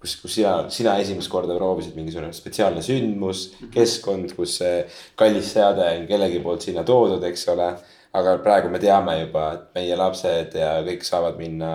[0.00, 3.72] kus, kus sina, sina esimest korda proovisid mingisugune spetsiaalne sündmus, mhm.
[3.74, 4.84] keskkond, kus see
[5.20, 7.72] kallis seade on kellegi poolt sinna toodud, eks ole.
[8.10, 11.74] aga praegu me teame juba, et meie lapsed ja kõik saavad minna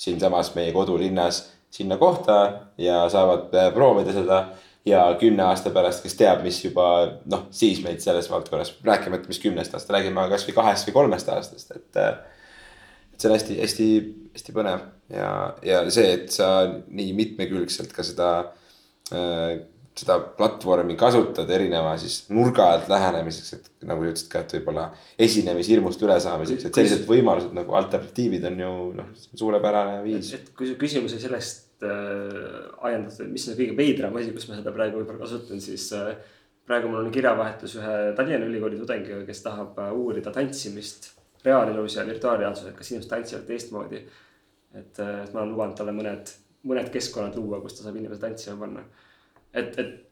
[0.00, 1.42] siinsamas meie kodulinnas
[1.74, 2.36] sinna kohta
[2.80, 4.46] ja saavad äh, proovida seda.
[4.84, 6.86] ja kümne aasta pärast, kes teab, mis juba
[7.32, 11.70] noh, siis meid selles valdkonnas, rääkimata, mis kümnest aastast, räägime kasvõi kahest või kolmest aastast,
[11.72, 12.18] et äh,
[13.14, 13.88] et see on hästi-hästi,
[14.34, 14.82] hästi põnev
[15.14, 15.30] ja,
[15.64, 18.32] ja see, et sa nii mitmekülgselt ka seda
[19.14, 19.62] äh,,
[19.94, 24.88] seda platvormi kasutad erineva siis nurga alt lähenemiseks, et nagu sa ütlesid ka, et võib-olla
[25.22, 30.32] esinemishirmust ülesaamiseks, et sellised võimalused nagu alternatiivid on ju noh, suurepärane viis.
[30.34, 34.58] et kui su küsimus oli sellest äh, ajendatud, mis on kõige veidram asi, kus ma
[34.58, 36.16] seda praegu võib-olla kasutan, siis äh,
[36.66, 41.12] praegu mul on kirjavahetus ühe Tallinna Ülikooli tudengiga, kes tahab äh, uurida tantsimist
[41.44, 44.06] reaalelus ja virtuaalreaalsuses, kas inimesed tantsivad teistmoodi.
[44.74, 46.30] et, äh, et ma olen lubanud talle mõned,
[46.66, 48.84] mõned keskkonnad luua, kus ta saab inimesi tantsima panna.
[49.52, 50.04] et, et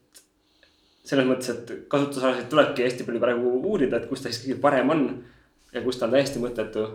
[1.03, 4.93] selles mõttes, et kasutusalasid tulebki hästi palju praegu uurida, et kus ta siis kõige parem
[4.93, 5.07] on
[5.73, 6.85] ja kus ta on täiesti mõttetu.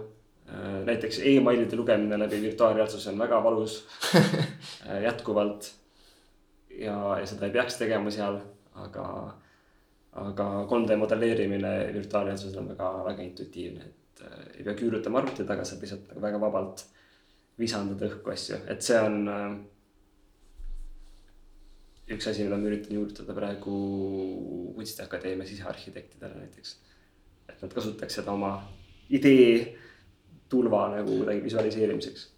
[0.48, 3.82] Äh, näiteks emailide lugemine läbi virtuaalreaalsuse on väga valus
[4.16, 5.74] äh, jätkuvalt.
[6.78, 8.38] ja, ja seda ei peaks tegema seal,
[8.80, 9.04] aga,
[10.24, 15.46] aga 3D modelleerimine virtuaalreaalsuses on väga, väga intuitiivne, et et äh, ei pea küürutama arvuti
[15.46, 16.84] taga, saab lihtsalt nagu väga vabalt
[17.58, 19.50] visandada õhku asju, et see on äh,
[22.14, 23.74] üks asi, mida ma üritan juurutada praegu
[24.76, 26.76] kunstiakadeemia sisearhitektidele näiteks.
[27.48, 28.52] et nad kasutaks seda oma
[29.10, 29.76] idee
[30.48, 32.28] tulva nagu kuidagi visualiseerimiseks.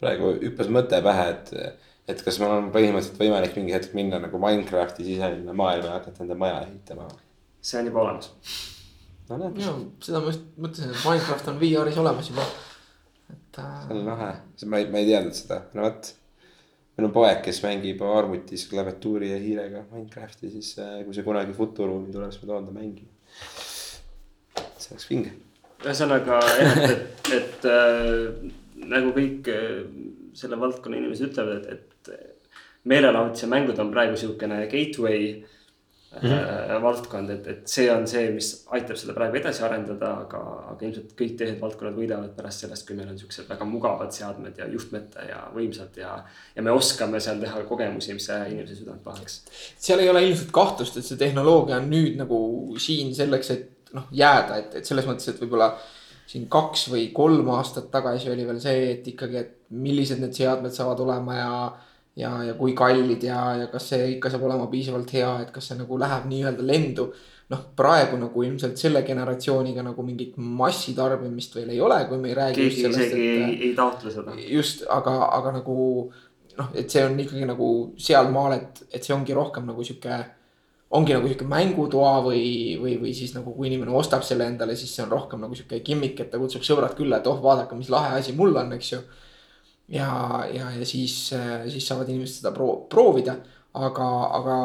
[0.00, 4.40] praegu hüppas mõte pähe, et, et kas mul on põhimõtteliselt võimalik mingi hetk minna nagu
[4.42, 7.08] Minecrafti siseminna maailma ja hakata enda maja ehitama?
[7.64, 8.73] see on juba olemas
[9.28, 9.60] no näed.
[9.62, 9.72] ja
[10.04, 12.44] seda ma just mõtlesin, et Minecraft on VR-is olemas juba,
[13.32, 13.78] et äh....
[13.86, 14.30] see on lahe,
[14.70, 16.10] ma ei, ma ei teadnud seda, no vot.
[16.96, 21.56] meil on poeg, kes mängib arvutis klaviatuuri ja hiirega Minecrafti, siis äh, kui see kunagi
[21.56, 23.10] Futuruumi tuleb, siis ma toon ta mängima.
[24.78, 25.32] see oleks vinge.
[25.84, 28.52] ühesõnaga jah, et, et äh,
[28.84, 29.82] nagu kõik äh,
[30.36, 32.34] selle valdkonna inimesed ütlevad, et, et
[32.90, 35.36] meelelahutuse mängud on praegu sihukene gateway
[36.22, 36.82] mm -hmm.
[36.82, 40.42] valdkond, et, et see on see, mis aitab seda praegu edasi arendada, aga,
[40.72, 44.58] aga ilmselt kõik teised valdkonnad võidavad pärast sellest, kui meil on siuksed väga mugavad seadmed
[44.58, 46.14] ja juhtmete ja võimsad ja.
[46.56, 49.42] ja me oskame seal teha kogemusi, mis ei aja inimese südant pahaks.
[49.78, 52.40] seal ei ole ilmselt kahtlust, et see tehnoloogia on nüüd nagu
[52.78, 55.74] siin selleks, et noh jääda, et, et selles mõttes, et võib-olla
[56.26, 60.72] siin kaks või kolm aastat tagasi oli veel see, et ikkagi, et millised need seadmed
[60.74, 61.50] saavad olema ja
[62.16, 65.70] ja, ja kui kallid ja, ja kas see ikka saab olema piisavalt hea, et kas
[65.70, 67.12] see nagu läheb nii-öelda lendu.
[67.52, 72.36] noh, praegu nagu ilmselt selle generatsiooniga nagu mingit massitarbimist veel ei ole, kui me ei
[72.38, 72.54] räägi.
[72.56, 74.36] keegi isegi et, ei, ei taotle seda.
[74.48, 75.74] just, aga, aga nagu
[76.58, 77.68] noh, et see on ikkagi nagu
[78.00, 80.22] sealmaal, et, et see ongi rohkem nagu sihuke
[80.94, 82.46] ongi nagu sihuke mängutoa või,
[82.80, 85.82] või, või siis nagu kui inimene ostab selle endale, siis see on rohkem nagu sihuke
[85.84, 88.92] gimmick, et ta kutsub sõbrad külla, et oh, vaadake, mis lahe asi mul on, eks
[88.94, 89.02] ju
[89.88, 90.08] ja,
[90.52, 91.16] ja, ja siis,
[91.68, 93.36] siis saavad inimesed seda pro-, proovida,
[93.74, 94.08] aga,
[94.38, 94.58] aga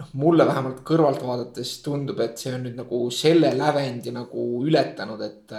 [0.00, 5.26] noh, mulle vähemalt kõrvalt vaadates tundub, et see on nüüd nagu selle lävendi nagu ületanud,
[5.26, 5.56] et.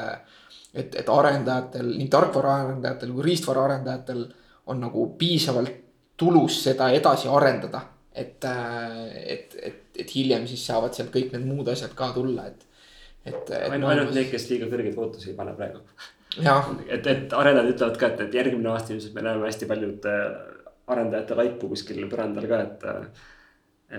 [0.74, 4.22] et, et arendajatel, nii tarkvaraarendajatel kui riistvara-arendajatel
[4.72, 5.74] on nagu piisavalt
[6.16, 7.82] tulus seda edasi arendada.
[8.16, 12.66] et, et, et, et hiljem siis saavad sealt kõik need muud asjad ka tulla, et,
[13.26, 15.80] et, ainult, ainult need, kes liiga kõrgeid ootusi ei pane praegu
[16.38, 20.08] et, et arendajad ütlevad ka, et, et järgmine aasta ilmselt me näeme hästi paljud
[20.92, 22.86] arendajate laipu kuskil põrandal ka, et,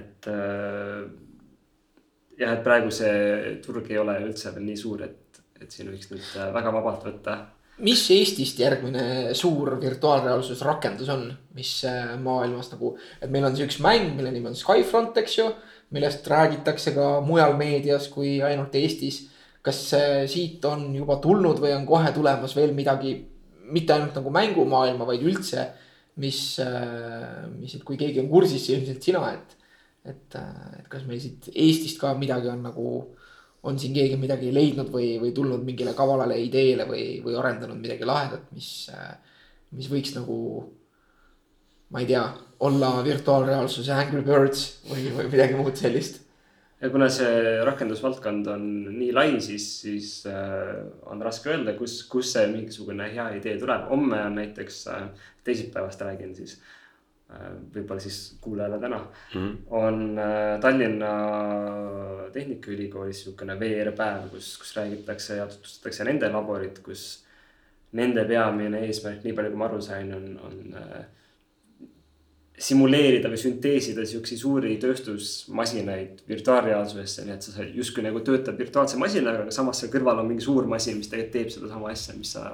[0.01, 0.33] et
[2.43, 6.11] jah, et praegu see turg ei ole üldse veel nii suur, et, et siin võiks
[6.13, 7.37] nüüd väga vabalt võtta.
[7.83, 11.27] mis Eestist järgmine suur virtuaalreaalsus rakendus on,
[11.57, 15.39] mis äh, maailmas nagu, et meil on see üks mäng, mille nimi on Skyfront, eks
[15.39, 15.51] ju.
[15.93, 19.27] millest räägitakse ka mujal meedias kui ainult Eestis.
[19.63, 19.79] Kas
[20.31, 23.15] siit on juba tulnud või on kohe tulemas veel midagi,
[23.73, 25.69] mitte ainult nagu mängumaailma, vaid üldse,
[26.23, 29.59] mis, äh, mis, et kui keegi on kursis, ilmselt sina, et
[30.03, 32.87] et, äh, et kas meil siit Eestist ka midagi on nagu,
[33.63, 38.09] on siin keegi midagi leidnud või, või tulnud mingile kavalale ideele või, või arendanud midagi
[38.09, 39.13] lahedat, mis, äh,
[39.79, 40.39] mis võiks nagu.
[41.93, 42.25] ma ei tea,
[42.65, 46.22] olla virtuaalreaalsuse Angry Birds või, või midagi muud sellist
[46.83, 52.35] ja kuna see rakendusvaldkond on nii lai, siis, siis äh, on raske öelda, kus, kus
[52.35, 53.89] see mingisugune hea idee tuleb.
[53.91, 55.09] homme on näiteks äh,,
[55.45, 56.59] teisipäevast räägin siis
[57.31, 59.57] äh,, võib-olla siis kuulajale täna mm, -hmm.
[59.71, 60.21] on
[60.61, 61.13] Tallinna
[62.33, 67.23] Tehnikaülikoolis niisugune VR-päev, kus, kus räägitakse ja tutvustatakse nende laborit, kus
[67.93, 71.03] nende peamine eesmärk, nii palju kui ma aru sain, on, on äh,
[72.63, 79.43] simuleerida või sünteesida siukseid suuri tööstusmasinaid virtuaalreaalsusesse, nii et sa justkui nagu töötad virtuaalse masinaga,
[79.43, 82.45] aga samas seal kõrval on mingi suur masin, mis tegelikult teeb sedasama asja, mis sa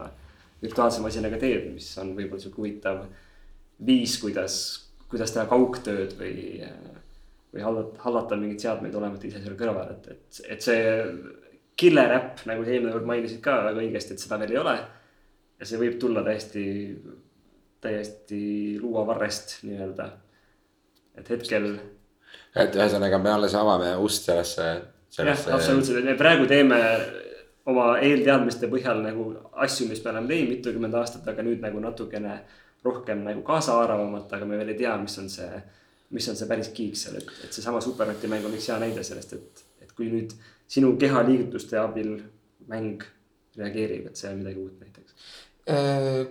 [0.62, 3.02] virtuaalse masinaga teed, mis on võib-olla sihuke huvitav
[3.86, 4.56] viis, kuidas,
[5.10, 6.64] kuidas teha kaugtööd või,
[7.52, 10.80] või hallata, hallata mingeid seadmeid olemata ise seal kõrval, et, et, et see
[11.78, 14.76] killer äpp, nagu sa eelmine kord mainisid ka väga õigesti, et seda veel ei ole.
[15.58, 16.64] ja see võib tulla täiesti,
[17.80, 20.10] täiesti luuavarrest nii-öelda.
[21.18, 21.72] et hetkel.
[22.56, 24.68] et ühesõnaga me alles avame ust sellesse,
[25.10, 25.50] sellesse.
[25.50, 26.78] jah, absoluutselt, et me praegu teeme
[27.68, 29.30] oma eelteadmiste põhjal nagu
[29.64, 32.38] asju, mis me oleme teinud mitukümmend aastat, aga nüüd nagu natukene
[32.84, 35.62] rohkem nagu kaasaarvavamat, aga me veel ei tea, mis on see,
[36.14, 39.04] mis on see päris kiik seal, et, et seesama Superroti mäng on üks hea näide
[39.06, 40.34] sellest, et, et kui nüüd
[40.70, 42.16] sinu kehaliigutuste abil
[42.70, 43.04] mäng
[43.58, 44.97] reageerib, et see on midagi uut näiteks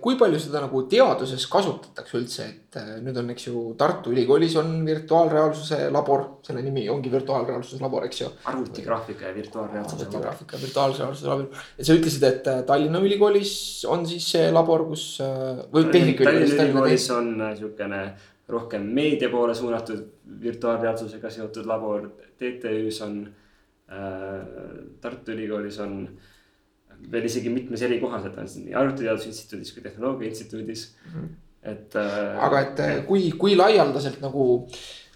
[0.02, 4.56] kui palju seda nagu teaduses kasutatakse üldse, et äh, nüüd on, eks ju, Tartu Ülikoolis
[4.58, 8.30] on virtuaalreaalsuse labor, selle nimi ongi virtuaalreaalsuse labor, eks ju.
[8.50, 10.08] arvutigraafika ja virtuaalreaalsuse labor.
[10.08, 11.66] arvutigraafika ja virtuaalreaalsuse labor.
[11.78, 13.52] ja sa ütlesid, et äh, Tallinna Ülikoolis
[13.94, 16.56] on siis see labor, kus või Tehnikaülikoolis.
[16.56, 18.02] Tallinna Ülikoolis on niisugune
[18.50, 20.02] rohkem meedia poole suunatud
[20.42, 22.10] virtuaalreaalsusega seotud labor,
[22.40, 23.22] TTÜ-s on
[23.92, 24.42] äh,,
[25.04, 26.34] Tartu Ülikoolis on äh,
[27.12, 31.28] veel isegi mitmes eri kohas, et on nii Arvutiteaduse Instituudis kui Tehnoloogia Instituudis mm, -hmm.
[31.72, 32.46] et äh,.
[32.46, 34.68] aga et äh, kui, kui laialdaselt nagu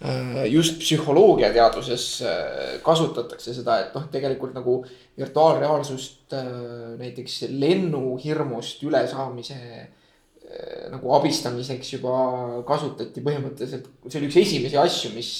[0.04, 4.84] äh, just psühholoogiateaduses äh, kasutatakse seda, et noh, tegelikult nagu
[5.18, 6.32] virtuaalreaalsust
[6.98, 9.58] näiteks lennuhirmust ülesaamise
[10.92, 12.14] nagu abistamiseks juba
[12.68, 15.30] kasutati põhimõtteliselt, see oli üks esimesi asju, mis,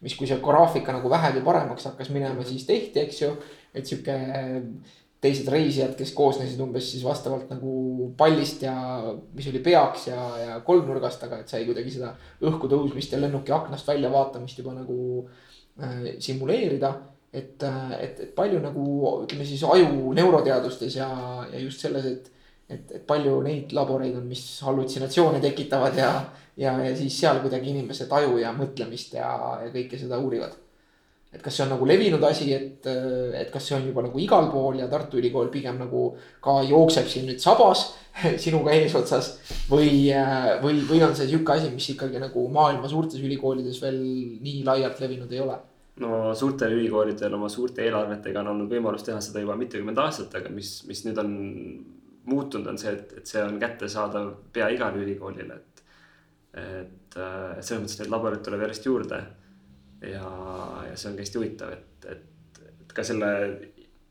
[0.00, 3.34] mis, kui see graafika nagu vähegi paremaks hakkas minema, siis tehti, eks ju.
[3.76, 4.14] et sihuke
[5.20, 8.74] teised reisijad, kes koosnesid umbes siis vastavalt nagu pallist ja
[9.34, 12.12] mis oli peaks ja, ja kolmnurgast, aga et sai kuidagi seda
[12.44, 14.98] õhku tõusmist ja lennuki aknast välja vaatamist juba nagu
[15.80, 16.94] äh, simuleerida.
[17.32, 18.82] et, äh, et, et palju nagu
[19.24, 21.08] ütleme siis aju neuroteadustes ja,
[21.52, 22.30] ja just selles, et,
[22.68, 26.12] et, et palju neid laboreid on, mis hallutsinatsioone tekitavad ja,
[26.56, 29.32] ja, ja siis seal kuidagi inimese taju ja mõtlemist ja,
[29.64, 30.65] ja kõike seda uurivad
[31.36, 32.88] et kas see on nagu levinud asi, et,
[33.36, 36.08] et kas see on juba nagu igal pool ja Tartu Ülikool pigem nagu
[36.42, 37.90] ka jookseb siin nüüd sabas
[38.44, 39.32] sinuga eesotsas.
[39.70, 40.08] või,
[40.62, 44.00] või, või on see sihuke asi, mis ikkagi nagu maailma suurtes ülikoolides veel
[44.44, 45.58] nii laialt levinud ei ole?
[46.00, 50.52] no suurtel ülikoolidel oma suurte eelarvetega on olnud võimalus teha seda juba mitukümmend aastat, aga
[50.52, 51.32] mis, mis nüüd on
[52.26, 55.82] muutunud, on see, et, et see on kättesaadav pea igale ülikoolile, et.
[56.60, 59.20] et, et selles mõttes neid laboreid tuleb järjest juurde
[60.02, 60.28] ja,
[60.90, 63.30] ja see on ka hästi huvitav, et, et, et ka selle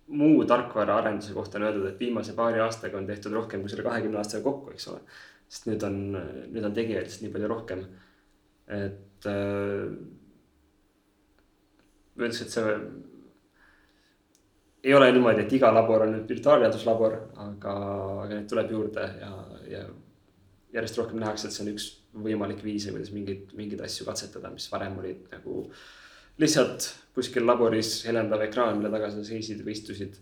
[0.07, 4.21] muu tarkvaraarenduse kohta on öeldud, et viimase paari aastaga on tehtud rohkem kui selle kahekümne
[4.21, 5.01] aastaga kokku, eks ole.
[5.49, 5.97] sest nüüd on,
[6.51, 7.83] nüüd on tegijaid lihtsalt nii palju rohkem.
[8.67, 9.89] et äh,
[12.15, 12.77] ma ütleks, et see
[14.85, 17.75] ei ole niimoodi, et iga labor on nüüd virtuaalteaduslabor, aga,
[18.23, 19.31] aga neid tuleb juurde ja,
[19.69, 19.85] ja
[20.75, 21.87] järjest rohkem nähakse, et see on üks
[22.23, 25.65] võimalik viise, kuidas mingeid, mingeid asju katsetada, mis varem olid nagu
[26.41, 30.15] lihtsalt kuskil laboris helendav ekraan, mille taga sa seisid või istusid.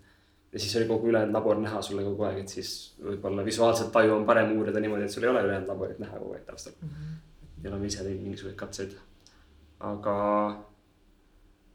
[0.53, 4.19] ja siis oli kogu ülejäänud labor näha sulle kogu aeg, et siis võib-olla visuaalset taju
[4.19, 6.89] on parem uurida niimoodi, et sul ei ole ülejäänud laborit näha kogu aeg taustal mm.
[6.89, 7.63] -hmm.
[7.63, 8.97] ja oleme ise teinud mingisuguseid katseid.
[9.79, 10.17] aga,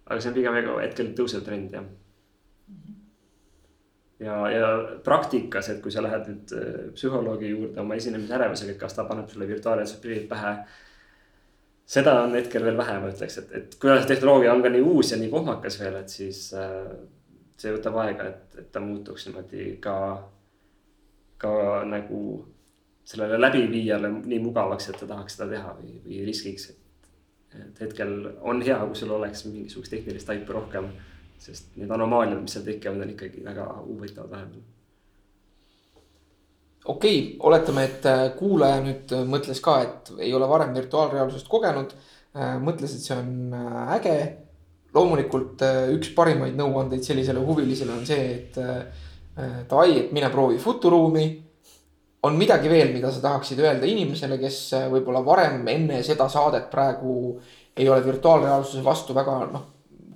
[0.06, 1.84] aga see on pigem hetkel tõusev trend jah
[4.20, 4.68] ja, ja
[5.04, 9.06] praktikas, et kui sa lähed nüüd äh, psühholoogi juurde oma esinemise ärevusega, et kas ta
[9.08, 10.56] paneb sulle virtuaalreaalsed prillid pähe.
[11.88, 14.82] seda on hetkel veel vähe, ma ütleks, et, et kuna see tehnoloogia on ka nii
[14.84, 16.90] uus ja nii kohmakas veel, et siis äh,
[17.58, 19.96] see võtab aega, et, et ta muutuks niimoodi ka,
[21.40, 21.52] ka
[21.88, 22.22] nagu
[23.08, 27.08] sellele läbiviijale nii mugavaks, et ta tahaks seda teha või, või riskiks, et.
[27.56, 30.90] et hetkel on hea, kui sul oleks mingisugust tehnilist taipu rohkem
[31.42, 34.66] sest need anomaaliad, mis seal tekivad, on ikkagi väga huvitavad vahepeal.
[36.84, 41.48] okei okay,, oletame, et äh, kuulaja nüüd äh, mõtles ka, et ei ole varem virtuaalreaalsust
[41.50, 41.94] kogenud.
[42.36, 43.56] Äh, mõtles, et see on
[43.96, 44.18] äge.
[44.94, 45.60] loomulikult
[45.92, 48.56] üks parimaid nõuandeid sellisele huvilisele on see, et
[49.68, 51.26] davai, et mine proovi futuruumi
[52.24, 57.36] on midagi veel, mida sa tahaksid öelda inimesele, kes võib-olla varem enne seda saadet praegu
[57.76, 59.66] ei ole virtuaalreaalsuse vastu väga noh,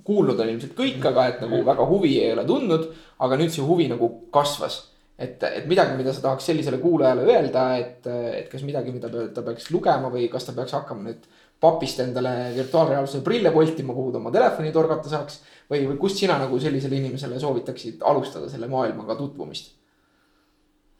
[0.03, 2.89] kuulnud on ilmselt kõik, aga et nagu väga huvi ei ole tundnud.
[3.23, 4.89] aga nüüd see huvi nagu kasvas.
[5.17, 9.43] et, et midagi, mida sa tahaks sellisele kuulajale öelda, et, et kas midagi, mida ta
[9.45, 11.27] peaks lugema või kas ta peaks hakkama nüüd
[11.63, 15.39] papist endale virtuaalreaalsuse prille voltima, kuhu ta oma telefoni torgata saaks.
[15.69, 19.71] või, või kust sina nagu sellisele inimesele soovitaksid alustada selle maailmaga tutvumist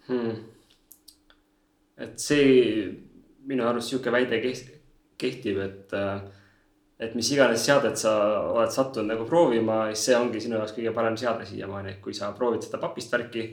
[0.08, 0.38] hmm.?
[2.06, 2.86] et see
[3.50, 6.24] minu arust sihuke väide kehtib, et äh,
[7.02, 8.14] et mis iganes seadet sa
[8.54, 12.16] oled sattunud nagu proovima, siis see ongi sinu jaoks kõige parem seade siiamaani, et kui
[12.16, 13.48] sa proovid seda papist värki,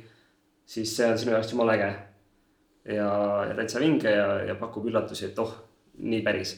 [0.68, 1.90] siis see on sinu jaoks jumala äge.
[2.96, 3.10] ja,
[3.48, 5.52] ja täitsa vinge ja, ja pakub üllatusi, et oh,
[6.00, 6.56] nii päris.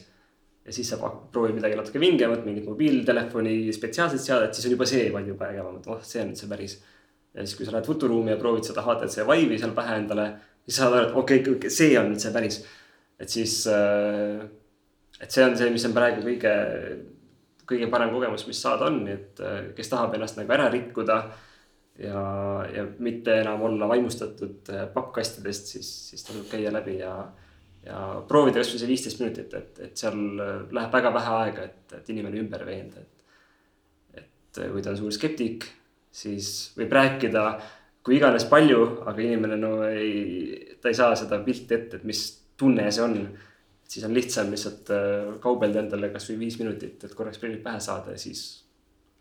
[0.65, 0.97] ja siis sa
[1.31, 5.79] proovid midagi natuke vingemat, mingit mobiiltelefoni spetsiaalset seadet, siis on juba see vaid juba ägedam,
[5.79, 6.79] et oh, see on nüüd see päris.
[7.33, 10.27] ja siis, kui sa lähed futuruumi ja proovid seda HTC Vive'i seal pähe endale,
[10.67, 12.59] siis saad aru, et okei okay, see on nüüd see päris.
[13.19, 14.43] et siis äh,
[15.23, 16.53] et see on see, mis on praegu kõige,
[17.69, 21.19] kõige parem kogemus, mis saada on, nii et äh, kes tahab ennast nagu ära rikkuda.
[22.03, 22.21] ja,
[22.73, 27.13] ja mitte enam olla vaimustatud äh, pappkastidest, siis, siis tasub käia läbi ja,
[27.85, 31.95] ja proovida kasvõi see viisteist minutit, et, et seal äh, läheb väga vähe aega, et,
[31.99, 33.23] et inimene ümber veenda, et.
[34.23, 35.65] et kui ta on suur skeptik,
[36.13, 37.45] siis võib rääkida
[38.03, 42.21] kui iganes palju, aga inimene no ei, ta ei saa seda pilti ette, et mis
[42.59, 43.15] tunne see on
[43.93, 48.15] siis on lihtsam lihtsalt äh, kaubelda endale kasvõi viis minutit, et korraks prillid pähe saada
[48.15, 48.63] ja siis.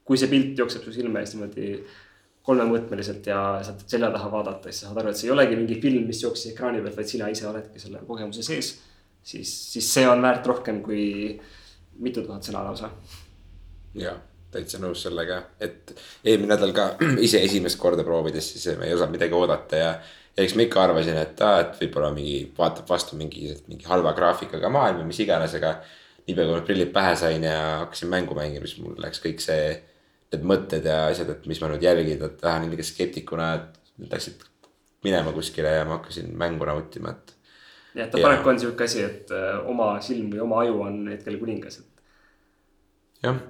[0.05, 1.67] kui see pilt jookseb su silme ees niimoodi
[2.47, 5.77] kolmemõõtmeliselt ja saad selja taha vaadata, siis sa saad aru, et see ei olegi mingi
[5.83, 8.73] film, mis jooksis ekraani pealt, vaid sina ise oledki selle kogemuse sees.
[9.23, 11.05] siis, siis see on väärt rohkem kui
[12.03, 12.91] mitu tuhat sõna lausa.
[13.95, 14.19] jah,
[14.51, 15.95] täitsa nõus sellega, et
[16.25, 16.89] eelmine nädal ka
[17.29, 19.95] ise esimest korda proovides, siis me ei osanud midagi oodata ja
[20.37, 24.15] ja eks ma ikka arvasin, et aa, et võib-olla mingi vaatab vastu mingi, mingi halva
[24.17, 25.77] graafikaga maailm või mis iganes, aga.
[26.23, 29.73] niipea kui ma prillid pähe sain ja hakkasin mängu mängima, siis mul läks kõik see,
[30.33, 34.45] need mõtted ja asjad, et mis ma nüüd jälgida tahan ilge skeptikuna, et läksid
[35.05, 37.35] minema kuskile ja ma hakkasin mängu nautima, et.
[37.99, 41.41] jah, ta paraku on sihuke asi, et äh, oma silm või oma aju on hetkel
[41.43, 42.05] kuningas, et.
[43.27, 43.43] jah,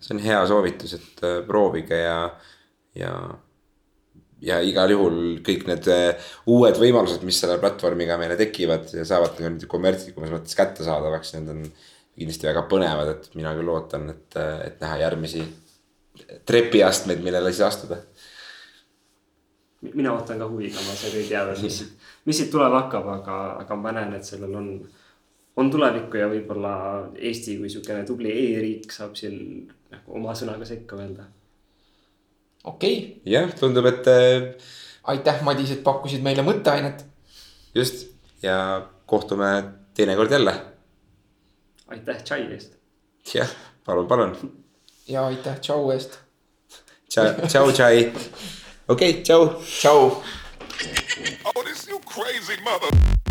[0.00, 2.18] see on hea soovitus, et äh, proovige ja,
[2.96, 3.16] ja
[4.42, 9.36] ja igal juhul kõik need äh, uued võimalused, mis selle platvormiga meile tekivad ja saavad
[9.36, 11.64] ka nüüd kommertslikumas mõttes kättesaadavaks, need on
[12.18, 15.44] kindlasti väga põnevad, et mina küll ootan, et, äh, et näha järgmisi
[16.48, 18.02] trepiastmeid, millele siis astuda.
[19.82, 21.78] mina ootan ka huviga, ma seega ei tea veel, mis,
[22.26, 24.68] mis siit tulema hakkab, aga, aga ma näen, et sellel on,
[25.58, 26.74] on tulevikku ja võib-olla
[27.18, 31.26] Eesti kui niisugune tubli e-riik saab siin nagu oma sõnaga sekka öelda
[32.64, 33.32] okei okay..
[33.32, 34.54] jah, tundub, et äh,.
[35.04, 37.04] aitäh, Madis, et pakkusid meile mõtteainet.
[37.74, 38.06] just
[38.42, 39.64] ja kohtume
[39.94, 40.54] teinekord jälle.
[41.88, 42.76] aitäh tšai eest.
[43.34, 43.48] jah,
[43.84, 44.36] palun, palun.
[45.08, 46.18] ja aitäh tšau eest.
[47.08, 48.12] tšau, tšai.
[48.92, 49.48] okei, tšau.
[49.80, 50.22] tšau.
[51.44, 53.21] Oh, this you crazy mother.